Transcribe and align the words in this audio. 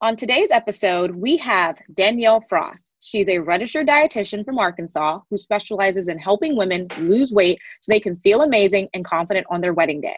On 0.00 0.14
today's 0.14 0.52
episode, 0.52 1.10
we 1.10 1.36
have 1.38 1.76
Danielle 1.94 2.44
Frost. 2.48 2.92
She's 3.00 3.28
a 3.28 3.40
registered 3.40 3.88
dietitian 3.88 4.44
from 4.44 4.56
Arkansas 4.56 5.18
who 5.28 5.36
specializes 5.36 6.06
in 6.06 6.20
helping 6.20 6.56
women 6.56 6.86
lose 7.00 7.32
weight 7.32 7.58
so 7.80 7.90
they 7.90 7.98
can 7.98 8.16
feel 8.18 8.42
amazing 8.42 8.88
and 8.94 9.04
confident 9.04 9.48
on 9.50 9.60
their 9.60 9.74
wedding 9.74 10.00
day. 10.00 10.16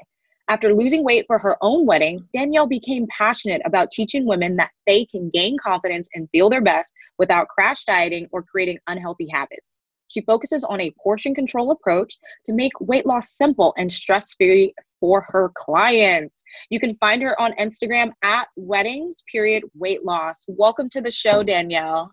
After 0.51 0.75
losing 0.75 1.03
weight 1.03 1.25
for 1.27 1.39
her 1.39 1.57
own 1.63 1.87
wedding, 1.87 2.29
Danielle 2.35 2.67
became 2.67 3.07
passionate 3.07 3.63
about 3.65 3.91
teaching 3.91 4.27
women 4.27 4.55
that 4.57 4.73
they 4.87 5.07
can 5.07 5.31
gain 5.31 5.57
confidence 5.57 6.11
and 6.15 6.29
feel 6.31 6.51
their 6.51 6.61
best 6.61 6.93
without 7.17 7.49
crash 7.49 7.87
dieting 7.87 8.29
or 8.33 8.43
creating 8.43 8.77
unhealthy 8.87 9.29
habits. 9.33 9.79
She 10.09 10.21
focuses 10.21 10.63
on 10.63 10.83
a 10.83 10.93
portion 11.03 11.35
control 11.35 11.71
approach 11.71 12.19
to 12.45 12.53
make 12.53 12.79
weight 12.81 13.07
loss 13.07 13.31
simple 13.31 13.73
and 13.79 13.91
stress 13.91 14.35
free 14.35 14.75
for 15.01 15.25
her 15.29 15.51
clients. 15.55 16.45
You 16.69 16.79
can 16.79 16.95
find 16.97 17.23
her 17.23 17.41
on 17.41 17.53
Instagram 17.53 18.13
at 18.23 18.49
weddings 18.57 19.25
period 19.31 19.65
weight 19.75 20.05
loss. 20.05 20.45
Welcome 20.47 20.89
to 20.91 21.01
the 21.01 21.11
show, 21.11 21.43
Danielle. 21.43 22.13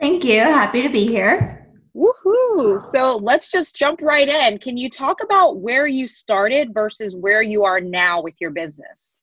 Thank 0.00 0.24
you. 0.24 0.40
Happy 0.40 0.82
to 0.82 0.90
be 0.90 1.06
here. 1.06 1.66
Woohoo! 1.96 2.82
So 2.92 3.16
let's 3.16 3.50
just 3.50 3.74
jump 3.74 4.02
right 4.02 4.28
in. 4.28 4.58
Can 4.58 4.76
you 4.76 4.90
talk 4.90 5.22
about 5.22 5.60
where 5.60 5.86
you 5.86 6.06
started 6.06 6.74
versus 6.74 7.16
where 7.16 7.40
you 7.40 7.64
are 7.64 7.80
now 7.80 8.20
with 8.20 8.34
your 8.38 8.50
business? 8.50 9.20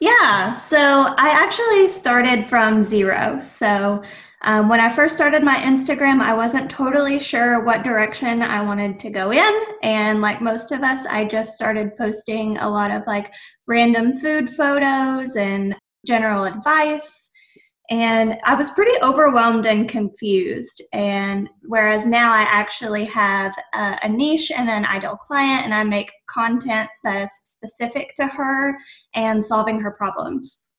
Yeah, 0.00 0.52
so 0.52 1.14
I 1.16 1.28
actually 1.30 1.88
started 1.88 2.46
from 2.46 2.82
zero. 2.82 3.40
So 3.40 4.02
um, 4.42 4.68
when 4.68 4.80
I 4.80 4.90
first 4.90 5.14
started 5.14 5.42
my 5.42 5.56
Instagram, 5.56 6.20
I 6.20 6.34
wasn't 6.34 6.70
totally 6.70 7.18
sure 7.18 7.64
what 7.64 7.82
direction 7.82 8.42
I 8.42 8.60
wanted 8.60 9.00
to 9.00 9.10
go 9.10 9.32
in. 9.32 9.60
And 9.82 10.20
like 10.20 10.42
most 10.42 10.72
of 10.72 10.82
us, 10.82 11.06
I 11.06 11.24
just 11.24 11.54
started 11.54 11.96
posting 11.96 12.58
a 12.58 12.68
lot 12.68 12.90
of 12.90 13.02
like 13.06 13.32
random 13.66 14.18
food 14.18 14.50
photos 14.50 15.36
and 15.36 15.74
general 16.06 16.44
advice. 16.44 17.30
And 17.88 18.36
I 18.44 18.54
was 18.54 18.70
pretty 18.70 19.00
overwhelmed 19.00 19.64
and 19.64 19.88
confused. 19.88 20.82
And 20.92 21.48
whereas 21.62 22.04
now 22.04 22.32
I 22.32 22.42
actually 22.42 23.04
have 23.04 23.54
a, 23.74 23.98
a, 24.02 24.08
niche 24.08 24.50
and 24.50 24.68
an 24.68 24.84
ideal 24.84 25.16
client, 25.16 25.64
and 25.64 25.72
I 25.72 25.84
make 25.84 26.10
content 26.28 26.88
that 27.04 27.22
is 27.22 27.32
specific 27.44 28.12
to 28.16 28.26
her 28.26 28.76
and 29.14 29.44
solving 29.44 29.80
her 29.80 29.92
problems. 29.92 30.72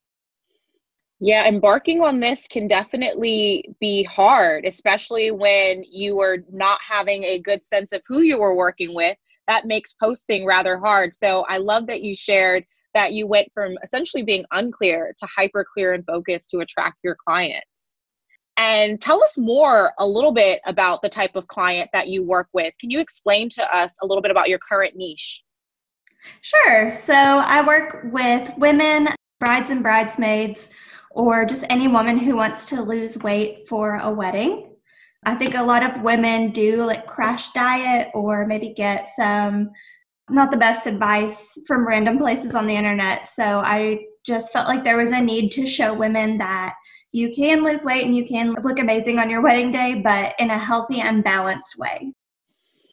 Yeah, 1.20 1.48
embarking 1.48 2.04
on 2.04 2.20
this 2.20 2.48
can 2.48 2.68
definitely 2.68 3.76
be 3.80 4.04
hard, 4.04 4.66
especially 4.66 5.32
when 5.32 5.84
you 5.84 6.20
are 6.22 6.38
not 6.52 6.80
having 6.88 7.24
a 7.24 7.40
good 7.40 7.66
sense 7.66 7.92
of 7.92 8.02
who 8.08 8.22
you 8.22 8.38
were 8.40 8.54
working 8.54 8.94
with. 8.94 9.18
That 9.48 9.66
makes 9.66 9.94
posting 9.94 10.46
rather 10.46 10.78
hard. 10.78 11.16
So 11.16 11.44
I 11.50 11.58
love 11.58 11.88
that 11.88 12.04
you 12.04 12.16
shared 12.16 12.66
that 12.94 13.14
you 13.14 13.26
went 13.26 13.52
from 13.54 13.78
essentially 13.84 14.24
being 14.24 14.46
unclear 14.52 15.14
to 15.18 15.28
hyper 15.28 15.66
clear 15.74 15.94
and 15.94 16.06
focused 16.06 16.52
to 16.52 16.59
attract 16.59 16.98
your 17.04 17.18
clients. 17.28 17.92
And 18.58 19.00
tell 19.00 19.24
us 19.24 19.38
more 19.38 19.94
a 20.00 20.06
little 20.06 20.31
bit 20.31 20.62
about 20.66 21.02
the 21.02 21.09
type 21.09 21.36
of 21.36 21.48
client 21.48 21.90
that 21.94 22.09
you 22.09 22.24
work 22.24 22.48
with. 22.54 22.74
Can 22.80 22.92
you 22.92 23.00
explain 23.00 23.50
to 23.50 23.76
us 23.76 23.96
a 24.02 24.06
little 24.06 24.22
bit 24.22 24.31
about 24.31 24.50
your 24.50 24.59
current 24.59 24.96
niche? 24.96 25.42
Sure. 26.42 26.90
So 26.90 27.14
I 27.14 27.66
work 27.66 28.02
with 28.06 28.52
women, 28.58 29.09
brides 29.40 29.70
and 29.70 29.84
bridesmaids 29.84 30.72
or 31.18 31.46
just 31.46 31.64
any 31.72 31.88
woman 31.88 32.16
who 32.16 32.36
wants 32.36 32.68
to 32.68 32.80
lose 32.80 33.18
weight 33.18 33.68
for 33.68 33.96
a 33.96 34.10
wedding. 34.10 34.70
I 35.26 35.34
think 35.34 35.56
a 35.56 35.64
lot 35.64 35.82
of 35.82 36.04
women 36.04 36.52
do 36.52 36.86
like 36.86 37.08
crash 37.08 37.50
diet 37.54 38.09
or 38.14 38.46
maybe 38.46 38.76
get 38.76 39.08
some 39.16 39.72
not 40.30 40.52
the 40.52 40.58
best 40.58 40.86
advice 40.86 41.58
from 41.66 41.88
random 41.88 42.20
places 42.20 42.54
on 42.54 42.68
the 42.68 42.76
internet. 42.76 43.28
So 43.28 43.62
I 43.62 44.02
just 44.24 44.54
felt 44.54 44.68
like 44.68 44.84
there 44.84 44.98
was 44.98 45.09
a 45.09 45.20
need 45.20 45.50
to 45.54 45.66
show 45.66 45.92
women 45.92 46.38
that 46.38 46.76
you 47.12 47.34
can 47.34 47.64
lose 47.64 47.84
weight 47.84 48.06
and 48.06 48.16
you 48.16 48.28
can 48.28 48.54
look 48.54 48.78
amazing 48.78 49.18
on 49.18 49.28
your 49.28 49.42
wedding 49.42 49.72
day, 49.72 50.00
but 50.04 50.36
in 50.38 50.52
a 50.52 50.59
healthy 50.59 51.02
and 51.02 51.24
balanced 51.24 51.80
way. 51.80 52.14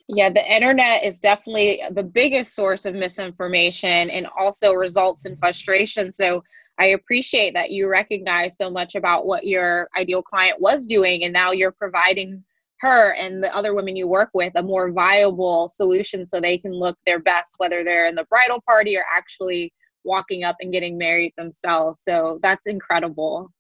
Yeah, 0.09 0.31
the 0.31 0.51
internet 0.51 1.05
is 1.05 1.21
definitely 1.21 1.83
the 1.91 2.03
biggest 2.03 2.55
source 2.55 2.87
of 2.87 2.95
misinformation 2.95 4.09
and 4.09 4.27
also 4.39 4.73
results 4.73 5.27
in 5.27 5.37
frustration. 5.37 6.11
So 6.11 6.43
I 6.79 6.87
appreciate 6.87 7.55
that 7.55 7.71
you 7.71 7.89
recognize 7.89 8.57
so 8.57 8.71
much 8.71 8.95
about 8.95 9.27
what 9.27 9.47
your 9.47 9.89
ideal 9.97 10.23
client 10.23 10.61
was 10.61 10.87
doing, 10.87 11.25
and 11.25 11.33
now 11.33 11.53
you're 11.53 11.73
providing 11.73 12.43
her 12.81 13.13
and 13.15 13.43
the 13.43 13.55
other 13.55 13.75
women 13.75 13.97
you 13.97 14.07
work 14.07 14.31
with 14.35 14.53
a 14.57 14.63
more 14.63 14.91
viable 14.91 15.69
solution 15.69 16.27
so 16.27 16.41
they 16.41 16.59
can 16.59 16.73
look 16.73 16.99
their 17.07 17.21
best, 17.21 17.55
whether 17.59 17.85
they're 17.85 18.07
in 18.07 18.15
the 18.15 18.25
bridal 18.25 18.63
party 18.69 18.97
or 18.97 19.05
actually 19.15 19.73
walking 20.05 20.45
up 20.45 20.57
and 20.61 20.73
getting 20.73 20.99
married 20.99 21.33
themselves. 21.37 22.01
So 22.03 22.39
that's 22.43 22.67
incredible. 22.67 23.51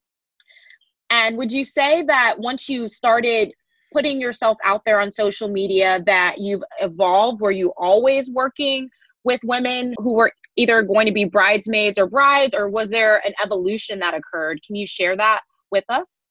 And 1.10 1.36
would 1.38 1.52
you 1.52 1.64
say 1.64 2.02
that 2.02 2.38
once 2.38 2.68
you 2.68 2.88
started 2.88 3.52
putting 3.92 4.20
yourself 4.20 4.58
out 4.64 4.82
there 4.84 5.00
on 5.00 5.12
social 5.12 5.48
media 5.48 6.02
that 6.06 6.38
you've 6.38 6.64
evolved? 6.80 7.40
Were 7.40 7.52
you 7.52 7.72
always 7.76 8.30
working 8.30 8.90
with 9.22 9.40
women 9.44 9.94
who 9.98 10.16
were 10.16 10.32
either 10.56 10.82
going 10.82 11.06
to 11.06 11.12
be 11.12 11.24
bridesmaids 11.24 11.98
or 11.98 12.06
brides, 12.06 12.54
or 12.54 12.68
was 12.68 12.90
there 12.90 13.24
an 13.26 13.34
evolution 13.42 13.98
that 14.00 14.14
occurred? 14.14 14.60
Can 14.66 14.76
you 14.76 14.86
share 14.86 15.16
that 15.16 15.40
with 15.70 15.84
us? 15.88 16.24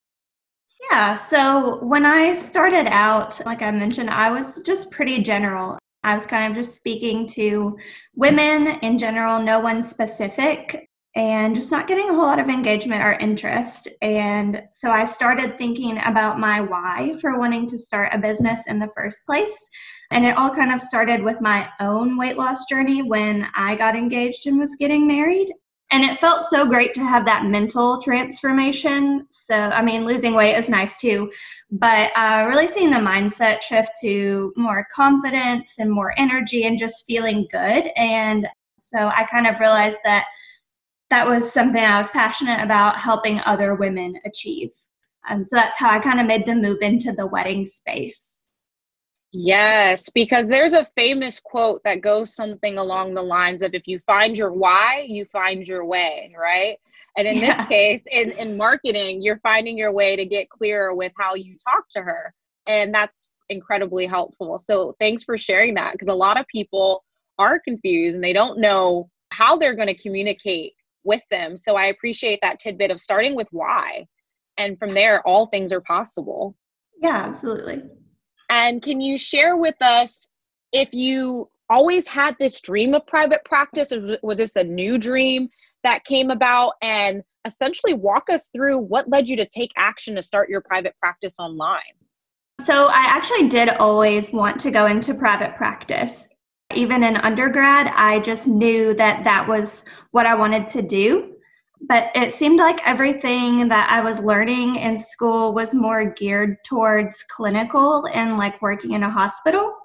Yeah, 0.91 1.15
so 1.15 1.83
when 1.83 2.05
I 2.05 2.33
started 2.33 2.87
out, 2.87 3.39
like 3.45 3.61
I 3.61 3.71
mentioned, 3.71 4.09
I 4.09 4.29
was 4.31 4.61
just 4.63 4.91
pretty 4.91 5.21
general. 5.21 5.77
I 6.03 6.15
was 6.15 6.25
kind 6.25 6.51
of 6.51 6.57
just 6.57 6.75
speaking 6.75 7.25
to 7.29 7.77
women 8.15 8.67
in 8.81 8.97
general, 8.97 9.41
no 9.41 9.59
one 9.59 9.81
specific, 9.81 10.89
and 11.15 11.53
just 11.53 11.71
not 11.71 11.87
getting 11.87 12.09
a 12.09 12.13
whole 12.13 12.23
lot 12.23 12.39
of 12.39 12.49
engagement 12.49 13.03
or 13.03 13.13
interest. 13.13 13.87
And 14.01 14.63
so 14.71 14.89
I 14.89 15.05
started 15.05 15.57
thinking 15.57 15.99
about 16.05 16.39
my 16.39 16.59
why 16.59 17.15
for 17.21 17.37
wanting 17.37 17.67
to 17.69 17.77
start 17.77 18.13
a 18.13 18.17
business 18.17 18.65
in 18.67 18.79
the 18.79 18.89
first 18.95 19.25
place. 19.25 19.69
And 20.09 20.25
it 20.25 20.37
all 20.37 20.49
kind 20.49 20.73
of 20.73 20.81
started 20.81 21.21
with 21.21 21.39
my 21.39 21.69
own 21.79 22.17
weight 22.17 22.37
loss 22.37 22.65
journey 22.65 23.03
when 23.03 23.47
I 23.55 23.75
got 23.75 23.95
engaged 23.95 24.47
and 24.47 24.57
was 24.57 24.75
getting 24.79 25.07
married. 25.07 25.53
And 25.91 26.03
it 26.03 26.17
felt 26.17 26.45
so 26.45 26.65
great 26.65 26.95
to 26.95 27.03
have 27.03 27.23
that 27.25 27.45
mental 27.45 28.01
transformation. 28.01 29.27
So, 29.29 29.53
I 29.53 29.83
mean, 29.83 30.05
losing 30.05 30.33
weight 30.33 30.55
is 30.55 30.67
nice 30.67 30.97
too, 30.97 31.31
but 31.69 32.11
uh, 32.15 32.47
really 32.49 32.65
seeing 32.65 32.89
the 32.89 32.97
mindset 32.97 33.61
shift 33.61 33.91
to 34.01 34.51
more 34.55 34.87
confidence 34.91 35.75
and 35.77 35.91
more 35.91 36.15
energy 36.17 36.63
and 36.63 36.79
just 36.79 37.05
feeling 37.05 37.47
good. 37.51 37.91
And 37.95 38.47
so 38.79 39.11
I 39.15 39.27
kind 39.29 39.45
of 39.45 39.59
realized 39.59 39.99
that 40.03 40.25
that 41.13 41.29
was 41.29 41.53
something 41.53 41.83
I 41.83 41.99
was 41.99 42.09
passionate 42.09 42.59
about 42.59 42.97
helping 42.97 43.39
other 43.41 43.75
women 43.75 44.19
achieve. 44.25 44.71
Um, 45.29 45.45
so 45.45 45.55
that's 45.55 45.77
how 45.77 45.91
I 45.91 45.99
kind 45.99 46.19
of 46.19 46.25
made 46.25 46.47
the 46.47 46.55
move 46.55 46.79
into 46.81 47.11
the 47.11 47.27
wedding 47.27 47.67
space. 47.67 48.47
Yes, 49.31 50.09
because 50.09 50.49
there's 50.49 50.73
a 50.73 50.87
famous 50.97 51.39
quote 51.39 51.81
that 51.83 52.01
goes 52.01 52.35
something 52.35 52.79
along 52.79 53.13
the 53.13 53.21
lines 53.21 53.61
of 53.61 53.75
if 53.75 53.87
you 53.87 53.99
find 54.07 54.35
your 54.35 54.53
why, 54.53 55.05
you 55.07 55.25
find 55.25 55.67
your 55.67 55.85
way, 55.85 56.33
right? 56.35 56.77
And 57.15 57.27
in 57.27 57.37
yeah. 57.37 57.57
this 57.57 57.67
case, 57.67 58.05
in, 58.11 58.31
in 58.31 58.57
marketing, 58.57 59.21
you're 59.21 59.39
finding 59.43 59.77
your 59.77 59.91
way 59.91 60.15
to 60.15 60.25
get 60.25 60.49
clearer 60.49 60.95
with 60.95 61.11
how 61.19 61.35
you 61.35 61.55
talk 61.63 61.89
to 61.91 62.01
her. 62.01 62.33
And 62.65 62.91
that's 62.91 63.35
incredibly 63.49 64.07
helpful. 64.07 64.57
So 64.57 64.95
thanks 64.99 65.21
for 65.21 65.37
sharing 65.37 65.75
that 65.75 65.91
because 65.91 66.07
a 66.07 66.15
lot 66.15 66.39
of 66.39 66.47
people 66.47 67.03
are 67.37 67.59
confused 67.59 68.15
and 68.15 68.23
they 68.23 68.33
don't 68.33 68.59
know 68.59 69.11
how 69.29 69.57
they're 69.57 69.75
going 69.75 69.89
to 69.89 70.01
communicate 70.01 70.73
with 71.03 71.21
them. 71.31 71.57
So 71.57 71.75
I 71.75 71.85
appreciate 71.85 72.39
that 72.41 72.59
tidbit 72.59 72.91
of 72.91 72.99
starting 72.99 73.35
with 73.35 73.47
why. 73.51 74.05
And 74.57 74.77
from 74.77 74.93
there, 74.93 75.25
all 75.27 75.47
things 75.47 75.71
are 75.71 75.81
possible. 75.81 76.55
Yeah, 77.01 77.17
absolutely. 77.17 77.81
And 78.49 78.81
can 78.81 79.01
you 79.01 79.17
share 79.17 79.57
with 79.57 79.81
us 79.81 80.27
if 80.71 80.93
you 80.93 81.49
always 81.69 82.07
had 82.07 82.35
this 82.39 82.61
dream 82.61 82.93
of 82.93 83.05
private 83.07 83.43
practice, 83.45 83.91
or 83.91 84.17
was 84.21 84.37
this 84.37 84.55
a 84.55 84.63
new 84.63 84.97
dream 84.97 85.49
that 85.83 86.05
came 86.05 86.29
about? 86.29 86.73
And 86.81 87.23
essentially 87.45 87.93
walk 87.93 88.29
us 88.29 88.49
through 88.53 88.77
what 88.79 89.09
led 89.09 89.27
you 89.27 89.35
to 89.37 89.45
take 89.45 89.71
action 89.75 90.15
to 90.15 90.21
start 90.21 90.49
your 90.49 90.61
private 90.61 90.95
practice 90.99 91.35
online. 91.39 91.79
So, 92.61 92.85
I 92.87 93.05
actually 93.09 93.49
did 93.49 93.69
always 93.69 94.31
want 94.31 94.59
to 94.61 94.71
go 94.71 94.85
into 94.85 95.13
private 95.13 95.55
practice. 95.55 96.29
Even 96.75 97.03
in 97.03 97.17
undergrad, 97.17 97.87
I 97.95 98.19
just 98.19 98.47
knew 98.47 98.93
that 98.95 99.23
that 99.23 99.47
was 99.47 99.85
what 100.11 100.25
I 100.25 100.35
wanted 100.35 100.67
to 100.69 100.81
do 100.81 101.33
but 101.87 102.11
it 102.15 102.33
seemed 102.33 102.59
like 102.59 102.85
everything 102.87 103.67
that 103.67 103.89
I 103.91 103.99
was 103.99 104.19
learning 104.19 104.77
in 104.77 104.97
school 104.97 105.53
was 105.53 105.73
more 105.73 106.05
geared 106.05 106.63
towards 106.63 107.23
clinical 107.23 108.07
and 108.13 108.37
like 108.37 108.61
working 108.61 108.93
in 108.93 109.03
a 109.03 109.09
hospital. 109.09 109.75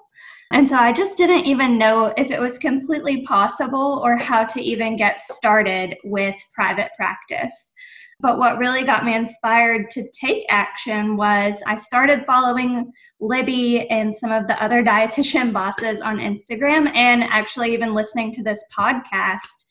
And 0.51 0.67
so 0.67 0.77
I 0.77 0.93
just 0.93 1.17
didn't 1.17 1.45
even 1.45 1.77
know 1.77 2.13
if 2.17 2.31
it 2.31 2.39
was 2.39 2.57
completely 2.57 3.21
possible 3.23 4.01
or 4.03 4.15
how 4.15 4.45
to 4.45 4.61
even 4.61 4.95
get 4.95 5.19
started 5.19 5.97
with 6.05 6.35
private 6.53 6.91
practice. 6.95 7.73
But 8.21 8.37
what 8.37 8.57
really 8.57 8.83
got 8.83 9.05
me 9.05 9.15
inspired 9.15 9.89
to 9.91 10.09
take 10.11 10.45
action 10.49 11.15
was 11.15 11.61
I 11.65 11.77
started 11.77 12.25
following 12.25 12.91
Libby 13.21 13.89
and 13.89 14.13
some 14.13 14.31
of 14.31 14.47
the 14.47 14.61
other 14.61 14.83
dietitian 14.83 15.53
bosses 15.53 16.01
on 16.01 16.17
Instagram 16.17 16.93
and 16.95 17.23
actually 17.23 17.73
even 17.73 17.93
listening 17.93 18.33
to 18.33 18.43
this 18.43 18.63
podcast 18.77 19.65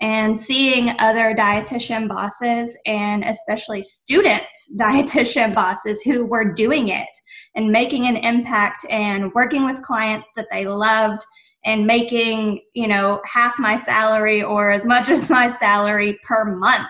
and 0.00 0.38
seeing 0.38 0.94
other 0.98 1.34
dietitian 1.34 2.08
bosses 2.08 2.74
and 2.86 3.22
especially 3.24 3.82
student 3.82 4.44
dietitian 4.78 5.52
bosses 5.52 6.00
who 6.00 6.24
were 6.24 6.54
doing 6.54 6.88
it 6.88 7.08
and 7.54 7.70
making 7.70 8.06
an 8.06 8.16
impact 8.16 8.86
and 8.88 9.30
working 9.34 9.66
with 9.66 9.82
clients 9.82 10.26
that 10.36 10.46
they 10.50 10.66
loved 10.66 11.22
and 11.66 11.86
making 11.86 12.58
you 12.72 12.88
know 12.88 13.20
half 13.30 13.58
my 13.58 13.76
salary 13.76 14.42
or 14.42 14.70
as 14.70 14.86
much 14.86 15.08
as 15.10 15.28
my 15.28 15.50
salary 15.50 16.18
per 16.24 16.56
month 16.56 16.88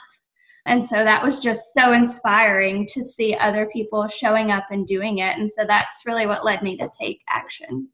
and 0.66 0.84
so 0.84 0.96
that 0.96 1.22
was 1.24 1.42
just 1.42 1.72
so 1.72 1.92
inspiring 1.92 2.86
to 2.92 3.02
see 3.02 3.34
other 3.34 3.66
people 3.66 4.06
showing 4.08 4.50
up 4.50 4.64
and 4.70 4.86
doing 4.86 5.18
it. 5.18 5.38
And 5.38 5.50
so 5.50 5.64
that's 5.64 6.02
really 6.06 6.26
what 6.26 6.44
led 6.44 6.62
me 6.62 6.76
to 6.76 6.90
take 7.00 7.22
action. 7.28 7.88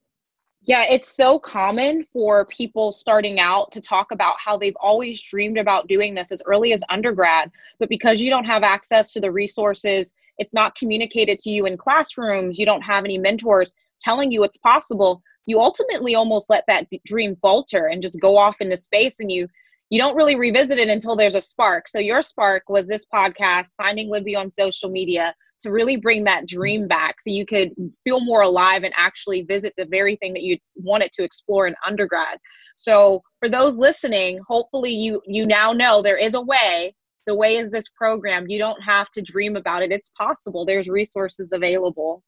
Yeah, 0.62 0.84
it's 0.90 1.14
so 1.16 1.38
common 1.38 2.04
for 2.12 2.44
people 2.46 2.90
starting 2.90 3.38
out 3.38 3.70
to 3.70 3.80
talk 3.80 4.10
about 4.10 4.34
how 4.44 4.56
they've 4.56 4.76
always 4.80 5.22
dreamed 5.22 5.58
about 5.58 5.86
doing 5.86 6.12
this 6.12 6.32
as 6.32 6.42
early 6.44 6.72
as 6.72 6.82
undergrad, 6.88 7.52
but 7.78 7.88
because 7.88 8.20
you 8.20 8.30
don't 8.30 8.46
have 8.46 8.64
access 8.64 9.12
to 9.12 9.20
the 9.20 9.30
resources, 9.30 10.12
it's 10.38 10.52
not 10.52 10.74
communicated 10.74 11.38
to 11.38 11.50
you 11.50 11.66
in 11.66 11.76
classrooms, 11.76 12.58
you 12.58 12.66
don't 12.66 12.82
have 12.82 13.04
any 13.04 13.16
mentors 13.16 13.74
telling 14.00 14.32
you 14.32 14.42
it's 14.42 14.56
possible, 14.56 15.22
you 15.46 15.60
ultimately 15.60 16.16
almost 16.16 16.50
let 16.50 16.64
that 16.66 16.88
dream 17.04 17.36
falter 17.36 17.86
and 17.86 18.02
just 18.02 18.20
go 18.20 18.36
off 18.36 18.60
into 18.60 18.76
space 18.76 19.20
and 19.20 19.30
you 19.30 19.46
you 19.91 19.99
don't 19.99 20.17
really 20.17 20.37
revisit 20.37 20.79
it 20.79 20.88
until 20.88 21.17
there's 21.17 21.35
a 21.35 21.41
spark. 21.41 21.88
So 21.88 21.99
your 21.99 22.23
spark 22.23 22.65
was 22.69 22.87
this 22.87 23.06
podcast, 23.12 23.69
finding 23.77 24.11
Libby 24.11 24.35
on 24.35 24.50
social 24.50 24.91
media, 24.91 25.35
to 25.61 25.71
really 25.71 25.97
bring 25.97 26.25
that 26.25 26.47
dream 26.47 26.87
back 26.87 27.21
so 27.21 27.31
you 27.31 27.47
could 27.47 27.71
feel 28.05 28.21
more 28.21 28.43
alive 28.43 28.83
and 28.83 28.93
actually 28.97 29.43
visit 29.43 29.73
the 29.77 29.87
very 29.87 30.17
thing 30.17 30.35
that 30.35 30.43
you 30.43 30.59
wanted 30.75 31.11
to 31.12 31.25
explore 31.25 31.67
in 31.67 31.75
undergrad. 31.87 32.38
So 32.75 33.23
for 33.41 33.49
those 33.49 33.77
listening, 33.77 34.38
hopefully 34.47 34.93
you 34.93 35.23
you 35.27 35.47
now 35.47 35.73
know 35.73 36.03
there 36.03 36.19
is 36.19 36.35
a 36.35 36.43
way. 36.43 36.94
The 37.27 37.35
way 37.35 37.56
is 37.56 37.71
this 37.71 37.88
program. 37.88 38.47
You 38.49 38.59
don't 38.59 38.81
have 38.83 39.11
to 39.12 39.23
dream 39.23 39.56
about 39.56 39.83
it. 39.83 39.93
It's 39.93 40.11
possible. 40.11 40.65
There's 40.65 40.88
resources 40.88 41.53
available. 41.53 42.23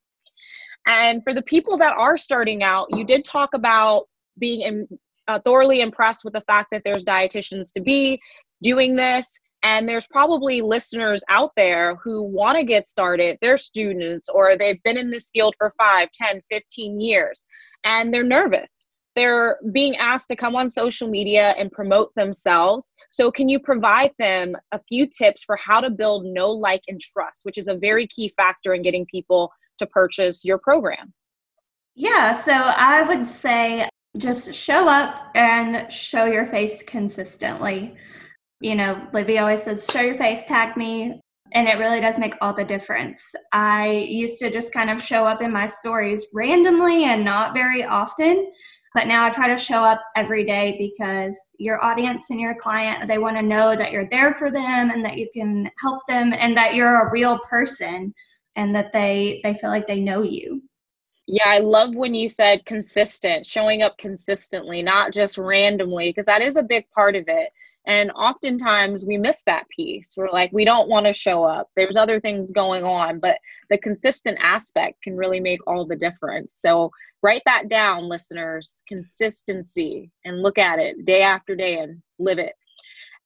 And 0.87 1.23
for 1.23 1.35
the 1.35 1.43
people 1.43 1.77
that 1.79 1.97
are 1.97 2.17
starting 2.17 2.63
out, 2.63 2.89
you 2.97 3.05
did 3.05 3.25
talk 3.25 3.51
about 3.55 4.05
being 4.39 4.63
in, 4.63 4.89
uh, 5.29 5.39
thoroughly 5.39 5.83
impressed 5.83 6.25
with 6.25 6.33
the 6.33 6.41
fact 6.43 6.69
that 6.73 6.83
there's 6.85 7.05
dietitians 7.05 7.71
to 7.73 7.81
be 7.81 8.21
doing 8.63 8.97
this. 8.97 9.39
And 9.63 9.89
there's 9.89 10.07
probably 10.07 10.63
listeners 10.63 11.23
out 11.29 11.51
there 11.57 11.97
who 12.03 12.23
want 12.23 12.59
to 12.59 12.65
get 12.65 12.87
started. 12.87 13.39
They're 13.43 13.59
students 13.59 14.29
or 14.29 14.57
they've 14.57 14.83
been 14.85 14.97
in 14.97 15.11
this 15.11 15.31
field 15.33 15.55
for 15.59 15.73
5 15.79 16.09
10 16.13 16.41
15 16.51 17.01
years 17.01 17.45
and 17.85 18.15
they're 18.15 18.23
nervous. 18.23 18.85
They're 19.17 19.59
being 19.73 19.97
asked 19.97 20.29
to 20.29 20.37
come 20.37 20.55
on 20.55 20.71
social 20.71 21.09
media 21.09 21.55
and 21.59 21.73
promote 21.73 22.15
themselves. 22.15 22.93
So 23.11 23.33
can 23.33 23.49
you 23.49 23.59
provide 23.59 24.13
them 24.21 24.55
a 24.71 24.81
few 24.89 25.09
tips 25.09 25.43
for 25.43 25.57
how 25.57 25.81
to 25.81 25.91
build 25.91 26.25
know 26.25 26.51
like 26.53 26.83
and 26.87 27.01
trust 27.01 27.41
which 27.43 27.59
is 27.59 27.67
a 27.67 27.75
very 27.75 28.07
key 28.07 28.33
factor 28.37 28.75
in 28.75 28.83
getting 28.83 29.07
people 29.07 29.51
to 29.79 29.87
purchase 29.87 30.45
your 30.45 30.59
program? 30.59 31.13
Yeah 31.97 32.33
so 32.33 32.53
i 32.53 33.03
would 33.03 33.27
say 33.27 33.89
just 34.17 34.55
show 34.55 34.89
up 34.89 35.31
and 35.35 35.93
show 35.93 36.25
your 36.25 36.47
face 36.47 36.83
consistently 36.83 37.95
you 38.61 38.75
know, 38.75 39.07
Libby 39.13 39.39
always 39.39 39.63
says, 39.63 39.87
show 39.91 40.01
your 40.01 40.17
face, 40.17 40.45
tag 40.45 40.77
me. 40.77 41.21
And 41.53 41.67
it 41.67 41.79
really 41.79 42.01
does 42.01 42.19
make 42.19 42.35
all 42.41 42.53
the 42.53 42.65
difference. 42.65 43.23
I 43.53 43.91
used 43.91 44.39
to 44.41 44.51
just 44.51 44.73
kind 44.73 44.91
of 44.91 45.03
show 45.03 45.25
up 45.25 45.41
in 45.41 45.53
my 45.53 45.67
stories 45.67 46.27
randomly 46.35 47.05
and 47.05 47.25
not 47.25 47.55
very 47.55 47.85
often. 47.85 48.51
But 48.95 49.07
now 49.07 49.25
I 49.25 49.31
try 49.31 49.49
to 49.49 49.57
show 49.57 49.83
up 49.83 50.03
every 50.17 50.45
day 50.45 50.77
because 50.79 51.39
your 51.59 51.83
audience 51.83 52.31
and 52.31 52.41
your 52.41 52.55
client, 52.55 53.09
they 53.09 53.19
want 53.19 53.37
to 53.37 53.43
know 53.43 53.77
that 53.77 53.93
you're 53.93 54.09
there 54.11 54.35
for 54.35 54.51
them 54.51 54.91
and 54.91 55.05
that 55.05 55.17
you 55.17 55.29
can 55.33 55.71
help 55.81 56.03
them 56.09 56.35
and 56.35 56.57
that 56.57 56.75
you're 56.75 57.07
a 57.07 57.11
real 57.11 57.39
person 57.39 58.13
and 58.57 58.75
that 58.75 58.93
they 58.93 59.41
they 59.45 59.55
feel 59.55 59.71
like 59.71 59.87
they 59.87 60.01
know 60.01 60.23
you. 60.23 60.63
Yeah, 61.31 61.47
I 61.47 61.59
love 61.59 61.95
when 61.95 62.15
you 62.15 62.27
said 62.27 62.65
consistent, 62.65 63.45
showing 63.45 63.83
up 63.83 63.99
consistently, 63.99 64.81
not 64.81 65.13
just 65.13 65.37
randomly, 65.37 66.09
because 66.09 66.25
that 66.25 66.41
is 66.41 66.57
a 66.57 66.63
big 66.63 66.89
part 66.95 67.17
of 67.17 67.25
it. 67.29 67.51
And 67.87 68.11
oftentimes 68.13 69.05
we 69.05 69.19
miss 69.19 69.43
that 69.43 69.69
piece. 69.69 70.15
We're 70.17 70.31
like, 70.31 70.51
we 70.55 70.65
don't 70.65 70.89
want 70.89 71.05
to 71.05 71.13
show 71.13 71.45
up. 71.45 71.69
There's 71.77 71.97
other 71.97 72.19
things 72.19 72.51
going 72.51 72.83
on, 72.83 73.19
but 73.19 73.37
the 73.69 73.77
consistent 73.77 74.39
aspect 74.41 75.03
can 75.03 75.19
really 75.19 75.39
make 75.39 75.61
all 75.67 75.87
the 75.87 75.97
difference. 75.97 76.55
So 76.57 76.91
write 77.23 77.43
that 77.45 77.69
down, 77.69 78.09
listeners 78.09 78.83
consistency, 78.89 80.11
and 80.25 80.43
look 80.43 80.57
at 80.57 80.79
it 80.79 81.05
day 81.05 81.21
after 81.21 81.55
day 81.55 81.79
and 81.81 82.01
live 82.19 82.39
it. 82.39 82.55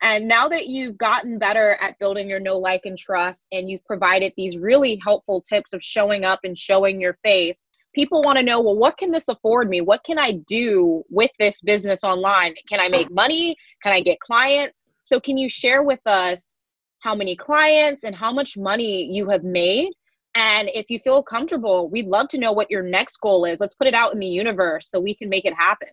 And 0.01 0.27
now 0.27 0.49
that 0.49 0.67
you've 0.67 0.99
gotten 0.99 1.39
better 1.39 1.79
at 1.81 2.01
building 2.01 2.29
your 2.29 2.41
know, 2.41 2.59
like, 2.59 2.83
and 2.85 2.99
trust, 2.99 3.47
and 3.53 3.71
you've 3.71 3.85
provided 3.85 4.33
these 4.37 4.59
really 4.59 5.01
helpful 5.05 5.41
tips 5.41 5.73
of 5.73 5.85
showing 5.85 6.25
up 6.25 6.41
and 6.43 6.59
showing 6.59 7.01
your 7.01 7.17
face, 7.23 7.69
people 7.95 8.23
want 8.23 8.39
to 8.39 8.45
know 8.45 8.61
well 8.61 8.77
what 8.77 8.97
can 8.97 9.11
this 9.11 9.29
afford 9.29 9.69
me? 9.69 9.81
What 9.81 10.05
can 10.05 10.19
i 10.19 10.33
do 10.33 11.03
with 11.11 11.31
this 11.39 11.61
business 11.61 12.05
online? 12.05 12.55
Can 12.69 12.81
i 12.81 12.89
make 12.89 13.11
money? 13.11 13.57
Can 13.83 13.93
i 13.93 14.01
get 14.01 14.21
clients? 14.21 14.87
So 15.03 15.21
can 15.21 15.37
you 15.37 15.49
share 15.49 15.83
with 15.83 16.01
us 16.07 16.55
how 17.01 17.15
many 17.15 17.35
clients 17.35 18.05
and 18.05 18.15
how 18.15 18.33
much 18.33 18.57
money 18.57 19.05
you 19.13 19.29
have 19.29 19.45
made? 19.45 19.91
And 20.35 20.71
if 20.73 20.89
you 20.89 20.99
feel 20.99 21.23
comfortable 21.23 21.89
we'd 21.89 22.07
love 22.07 22.29
to 22.29 22.39
know 22.39 22.53
what 22.53 22.71
your 22.71 22.83
next 22.83 23.19
goal 23.19 23.45
is. 23.45 23.61
Let's 23.61 23.75
put 23.75 23.87
it 23.87 23.95
out 23.95 24.13
in 24.13 24.21
the 24.21 24.27
universe 24.27 24.89
so 24.91 25.01
we 25.01 25.15
can 25.15 25.29
make 25.29 25.45
it 25.45 25.55
happen. 25.55 25.89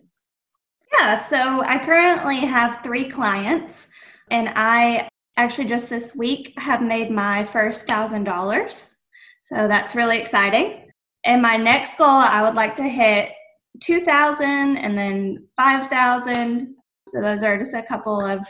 Yeah 0.94 1.16
so 1.16 1.62
i 1.62 1.78
currently 1.78 2.36
have 2.36 2.82
three 2.82 3.08
clients 3.08 3.88
and 4.30 4.50
i 4.56 5.08
actually 5.36 5.64
just 5.64 5.88
this 5.88 6.14
week 6.14 6.52
have 6.58 6.82
made 6.82 7.10
my 7.10 7.44
first 7.44 7.86
thousand 7.86 8.24
dollars. 8.24 8.96
So 9.42 9.66
that's 9.66 9.94
really 9.94 10.18
exciting 10.18 10.89
and 11.24 11.42
my 11.42 11.56
next 11.56 11.98
goal, 11.98 12.06
I 12.06 12.42
would 12.42 12.54
like 12.54 12.76
to 12.76 12.84
hit 12.84 13.32
2,000 13.80 14.76
and 14.76 14.96
then 14.96 15.46
5,000. 15.56 16.74
So 17.08 17.20
those 17.20 17.42
are 17.42 17.58
just 17.58 17.74
a 17.74 17.82
couple 17.82 18.24
of 18.24 18.46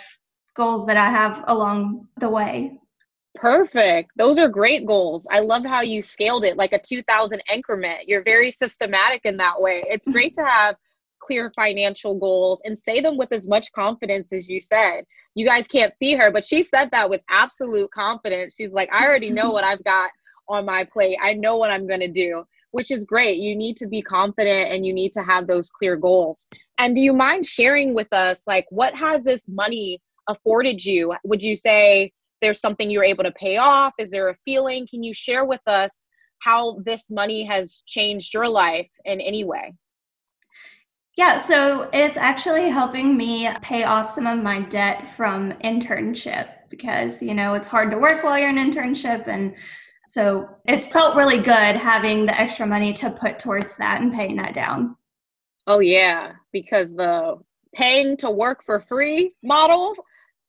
goals 0.55 0.87
that 0.87 0.97
I 0.97 1.11
have 1.11 1.45
along 1.49 2.07
the 2.19 2.29
way. 2.29 2.79
Perfect. 3.35 4.11
Those 4.17 4.39
are 4.39 4.49
great 4.49 4.87
goals. 4.87 5.27
I 5.31 5.41
love 5.41 5.65
how 5.65 5.83
you 5.83 6.03
scaled 6.03 6.45
it 6.45 6.57
like 6.57 6.73
a 6.73 6.79
2000 6.79 7.41
increment. 7.53 8.09
You're 8.09 8.25
very 8.25 8.51
systematic 8.51 9.23
in 9.25 9.37
that 9.39 9.61
way. 9.61 9.85
It's 9.89 10.07
mm-hmm. 10.09 10.13
great 10.13 10.35
to 10.35 10.45
have 10.45 10.77
clear 11.21 11.53
financial 11.55 12.19
goals 12.19 12.61
and 12.65 12.79
say 12.79 13.01
them 13.01 13.17
with 13.17 13.33
as 13.33 13.47
much 13.47 13.71
confidence 13.73 14.33
as 14.33 14.49
you 14.49 14.61
said. 14.61 15.03
You 15.35 15.47
guys 15.47 15.69
can't 15.69 15.95
see 15.97 16.15
her, 16.15 16.31
but 16.31 16.45
she 16.45 16.63
said 16.63 16.91
that 16.91 17.09
with 17.09 17.21
absolute 17.31 17.91
confidence. 17.93 18.55
She's 18.57 18.73
like, 18.73 18.93
I 18.93 19.07
already 19.07 19.31
know 19.31 19.51
what 19.53 19.65
I've 19.65 19.85
got 19.85 20.11
on 20.49 20.65
my 20.65 20.85
plate. 20.85 21.19
I 21.23 21.35
know 21.35 21.57
what 21.57 21.71
I'm 21.71 21.87
going 21.87 22.01
to 22.01 22.09
do 22.09 22.45
which 22.73 22.91
is 22.91 23.05
great. 23.05 23.39
You 23.39 23.57
need 23.57 23.77
to 23.79 23.87
be 23.87 24.03
confident 24.03 24.73
and 24.73 24.85
you 24.85 24.93
need 24.93 25.13
to 25.15 25.23
have 25.23 25.47
those 25.47 25.71
clear 25.71 25.97
goals. 25.97 26.47
And 26.79 26.95
do 26.95 27.01
you 27.01 27.13
mind 27.13 27.45
sharing 27.45 27.95
with 27.95 28.13
us, 28.13 28.47
like, 28.47 28.67
what 28.71 28.95
has 28.95 29.23
this 29.23 29.43
money 29.49 30.01
afforded 30.29 30.85
you? 30.85 31.15
Would 31.25 31.43
you 31.43 31.55
say 31.55 32.13
there's 32.41 32.61
something 32.61 32.91
you're 32.91 33.05
able 33.05 33.25
to 33.25 33.33
pay 33.33 33.59
off? 33.59 33.93
Is 33.99 34.11
there 34.11 34.29
a 34.29 34.37
feeling? 34.45 34.87
Can 34.89 35.03
you 35.03 35.13
share 35.13 35.45
with 35.45 35.61
us 35.67 36.07
how 36.41 36.79
this 36.85 37.11
money 37.11 37.45
has 37.45 37.83
changed 37.87 38.33
your 38.33 38.49
life 38.49 38.89
in 39.05 39.21
any 39.21 39.45
way? 39.45 39.75
Yeah, 41.17 41.39
so 41.39 41.91
it's 41.93 42.17
actually 42.17 42.71
helping 42.71 43.17
me 43.17 43.51
pay 43.61 43.85
off 43.85 44.11
some 44.11 44.27
of 44.27 44.43
my 44.43 44.61
debt 44.61 45.11
from 45.11 45.53
internship 45.65 46.49
because, 46.71 47.21
you 47.21 47.35
know, 47.35 47.53
it's 47.55 47.69
hard 47.69 47.91
to 47.91 47.99
work 47.99 48.25
while 48.25 48.39
you're 48.39 48.49
in 48.49 48.57
internship 48.57 49.27
and 49.27 49.55
so 50.11 50.49
it's 50.65 50.85
felt 50.87 51.15
really 51.15 51.39
good 51.39 51.77
having 51.77 52.27
the 52.27 52.37
extra 52.37 52.67
money 52.67 52.93
to 52.93 53.11
put 53.11 53.39
towards 53.39 53.77
that 53.77 54.01
and 54.01 54.13
paying 54.13 54.35
that 54.39 54.53
down. 54.53 54.97
Oh, 55.69 55.79
yeah, 55.79 56.33
because 56.51 56.93
the 56.97 57.37
paying 57.73 58.17
to 58.17 58.29
work 58.29 58.65
for 58.65 58.81
free 58.89 59.37
model 59.45 59.95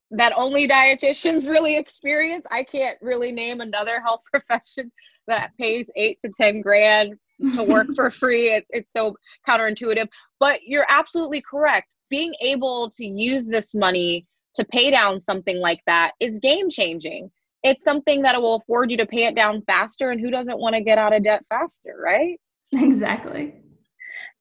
that 0.09 0.33
only 0.35 0.67
dietitians 0.67 1.47
really 1.47 1.77
experience. 1.77 2.43
I 2.49 2.63
can't 2.63 2.97
really 3.01 3.31
name 3.31 3.61
another 3.61 4.01
health 4.01 4.21
profession 4.31 4.91
that 5.27 5.51
pays 5.59 5.91
eight 5.95 6.19
to 6.21 6.31
10 6.35 6.61
grand 6.61 7.13
to 7.53 7.61
work 7.61 7.85
for 7.95 8.09
free. 8.09 8.49
It, 8.49 8.65
it's 8.71 8.91
so 8.91 9.15
counterintuitive. 9.47 10.07
But 10.39 10.61
you're 10.65 10.87
absolutely 10.89 11.43
correct. 11.47 11.87
Being 12.09 12.33
able 12.41 12.89
to 12.97 13.05
use 13.05 13.45
this 13.45 13.75
money 13.75 14.25
to 14.55 14.65
pay 14.65 14.89
down 14.89 15.19
something 15.19 15.59
like 15.59 15.81
that 15.85 16.13
is 16.19 16.39
game 16.39 16.71
changing 16.71 17.29
it's 17.63 17.83
something 17.83 18.21
that 18.23 18.41
will 18.41 18.55
afford 18.55 18.89
you 18.91 18.97
to 18.97 19.05
pay 19.05 19.25
it 19.25 19.35
down 19.35 19.61
faster 19.63 20.11
and 20.11 20.19
who 20.19 20.31
doesn't 20.31 20.59
want 20.59 20.75
to 20.75 20.81
get 20.81 20.97
out 20.97 21.13
of 21.13 21.23
debt 21.23 21.43
faster 21.49 21.95
right? 22.03 22.39
Exactly. 22.73 23.55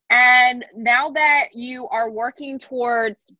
And 0.08 0.64
now 0.76 1.10
that 1.10 1.48
you 1.52 1.88
are 1.88 2.10
working 2.10 2.58
towards 2.58 3.30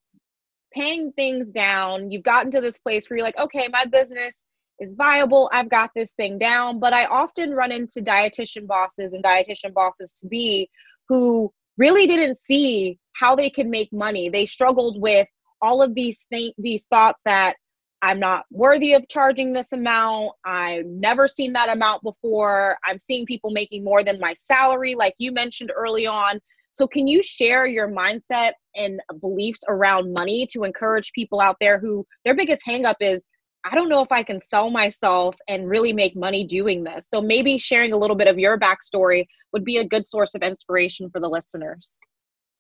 paying 0.72 1.12
things 1.12 1.50
down 1.50 2.10
you've 2.10 2.22
gotten 2.22 2.50
to 2.52 2.60
this 2.60 2.78
place 2.78 3.10
where 3.10 3.16
you're 3.16 3.26
like 3.26 3.38
okay 3.38 3.66
my 3.72 3.84
business 3.87 4.44
is 4.78 4.94
viable 4.94 5.50
i've 5.52 5.68
got 5.68 5.90
this 5.96 6.12
thing 6.12 6.38
down 6.38 6.78
but 6.78 6.92
i 6.92 7.06
often 7.06 7.50
run 7.50 7.72
into 7.72 8.00
dietitian 8.00 8.68
bosses 8.68 9.12
and 9.12 9.25
dietitian 9.25 9.75
bosses 9.75 10.14
to 10.14 10.28
be 10.28 10.70
who 11.08 11.52
really 11.80 12.06
didn't 12.06 12.38
see 12.38 12.99
how 13.14 13.34
they 13.34 13.50
could 13.50 13.66
make 13.66 13.92
money. 13.92 14.28
They 14.28 14.46
struggled 14.46 15.00
with 15.00 15.26
all 15.62 15.82
of 15.82 15.94
these 15.94 16.26
th- 16.32 16.54
these 16.58 16.87
thoughts 16.87 17.22
that 17.25 17.56
I'm 18.02 18.19
not 18.19 18.47
worthy 18.50 18.95
of 18.95 19.07
charging 19.09 19.52
this 19.52 19.73
amount. 19.73 20.30
I've 20.45 20.87
never 20.87 21.28
seen 21.28 21.52
that 21.52 21.71
amount 21.71 22.02
before. 22.02 22.78
I'm 22.85 22.99
seeing 22.99 23.26
people 23.26 23.50
making 23.50 23.85
more 23.85 24.02
than 24.02 24.19
my 24.19 24.33
salary, 24.35 24.95
like 24.95 25.14
you 25.19 25.33
mentioned 25.33 25.71
early 25.75 26.07
on. 26.07 26.40
So, 26.73 26.87
can 26.87 27.07
you 27.07 27.23
share 27.23 27.66
your 27.66 27.88
mindset 27.88 28.52
and 28.75 29.00
beliefs 29.21 29.61
around 29.69 30.12
money 30.12 30.47
to 30.52 30.64
encourage 30.64 31.12
people 31.12 31.40
out 31.40 31.57
there 31.61 31.78
who 31.78 32.07
their 32.25 32.35
biggest 32.35 32.62
hangup 32.66 32.95
is, 33.00 33.26
I 33.64 33.75
don't 33.75 33.90
know 33.90 34.02
if 34.02 34.11
I 34.11 34.23
can 34.23 34.40
sell 34.40 34.71
myself 34.71 35.35
and 35.49 35.69
really 35.69 35.92
make 35.92 36.16
money 36.16 36.47
doing 36.47 36.85
this? 36.85 37.09
So, 37.09 37.21
maybe 37.21 37.59
sharing 37.59 37.92
a 37.92 37.99
little 37.99 38.16
bit 38.16 38.28
of 38.28 38.38
your 38.38 38.59
backstory 38.59 39.26
would 39.52 39.64
be 39.64 39.78
a 39.78 39.87
good 39.87 40.07
source 40.07 40.35
of 40.35 40.42
inspiration 40.42 41.11
for 41.11 41.21
the 41.21 41.28
listeners. 41.28 41.99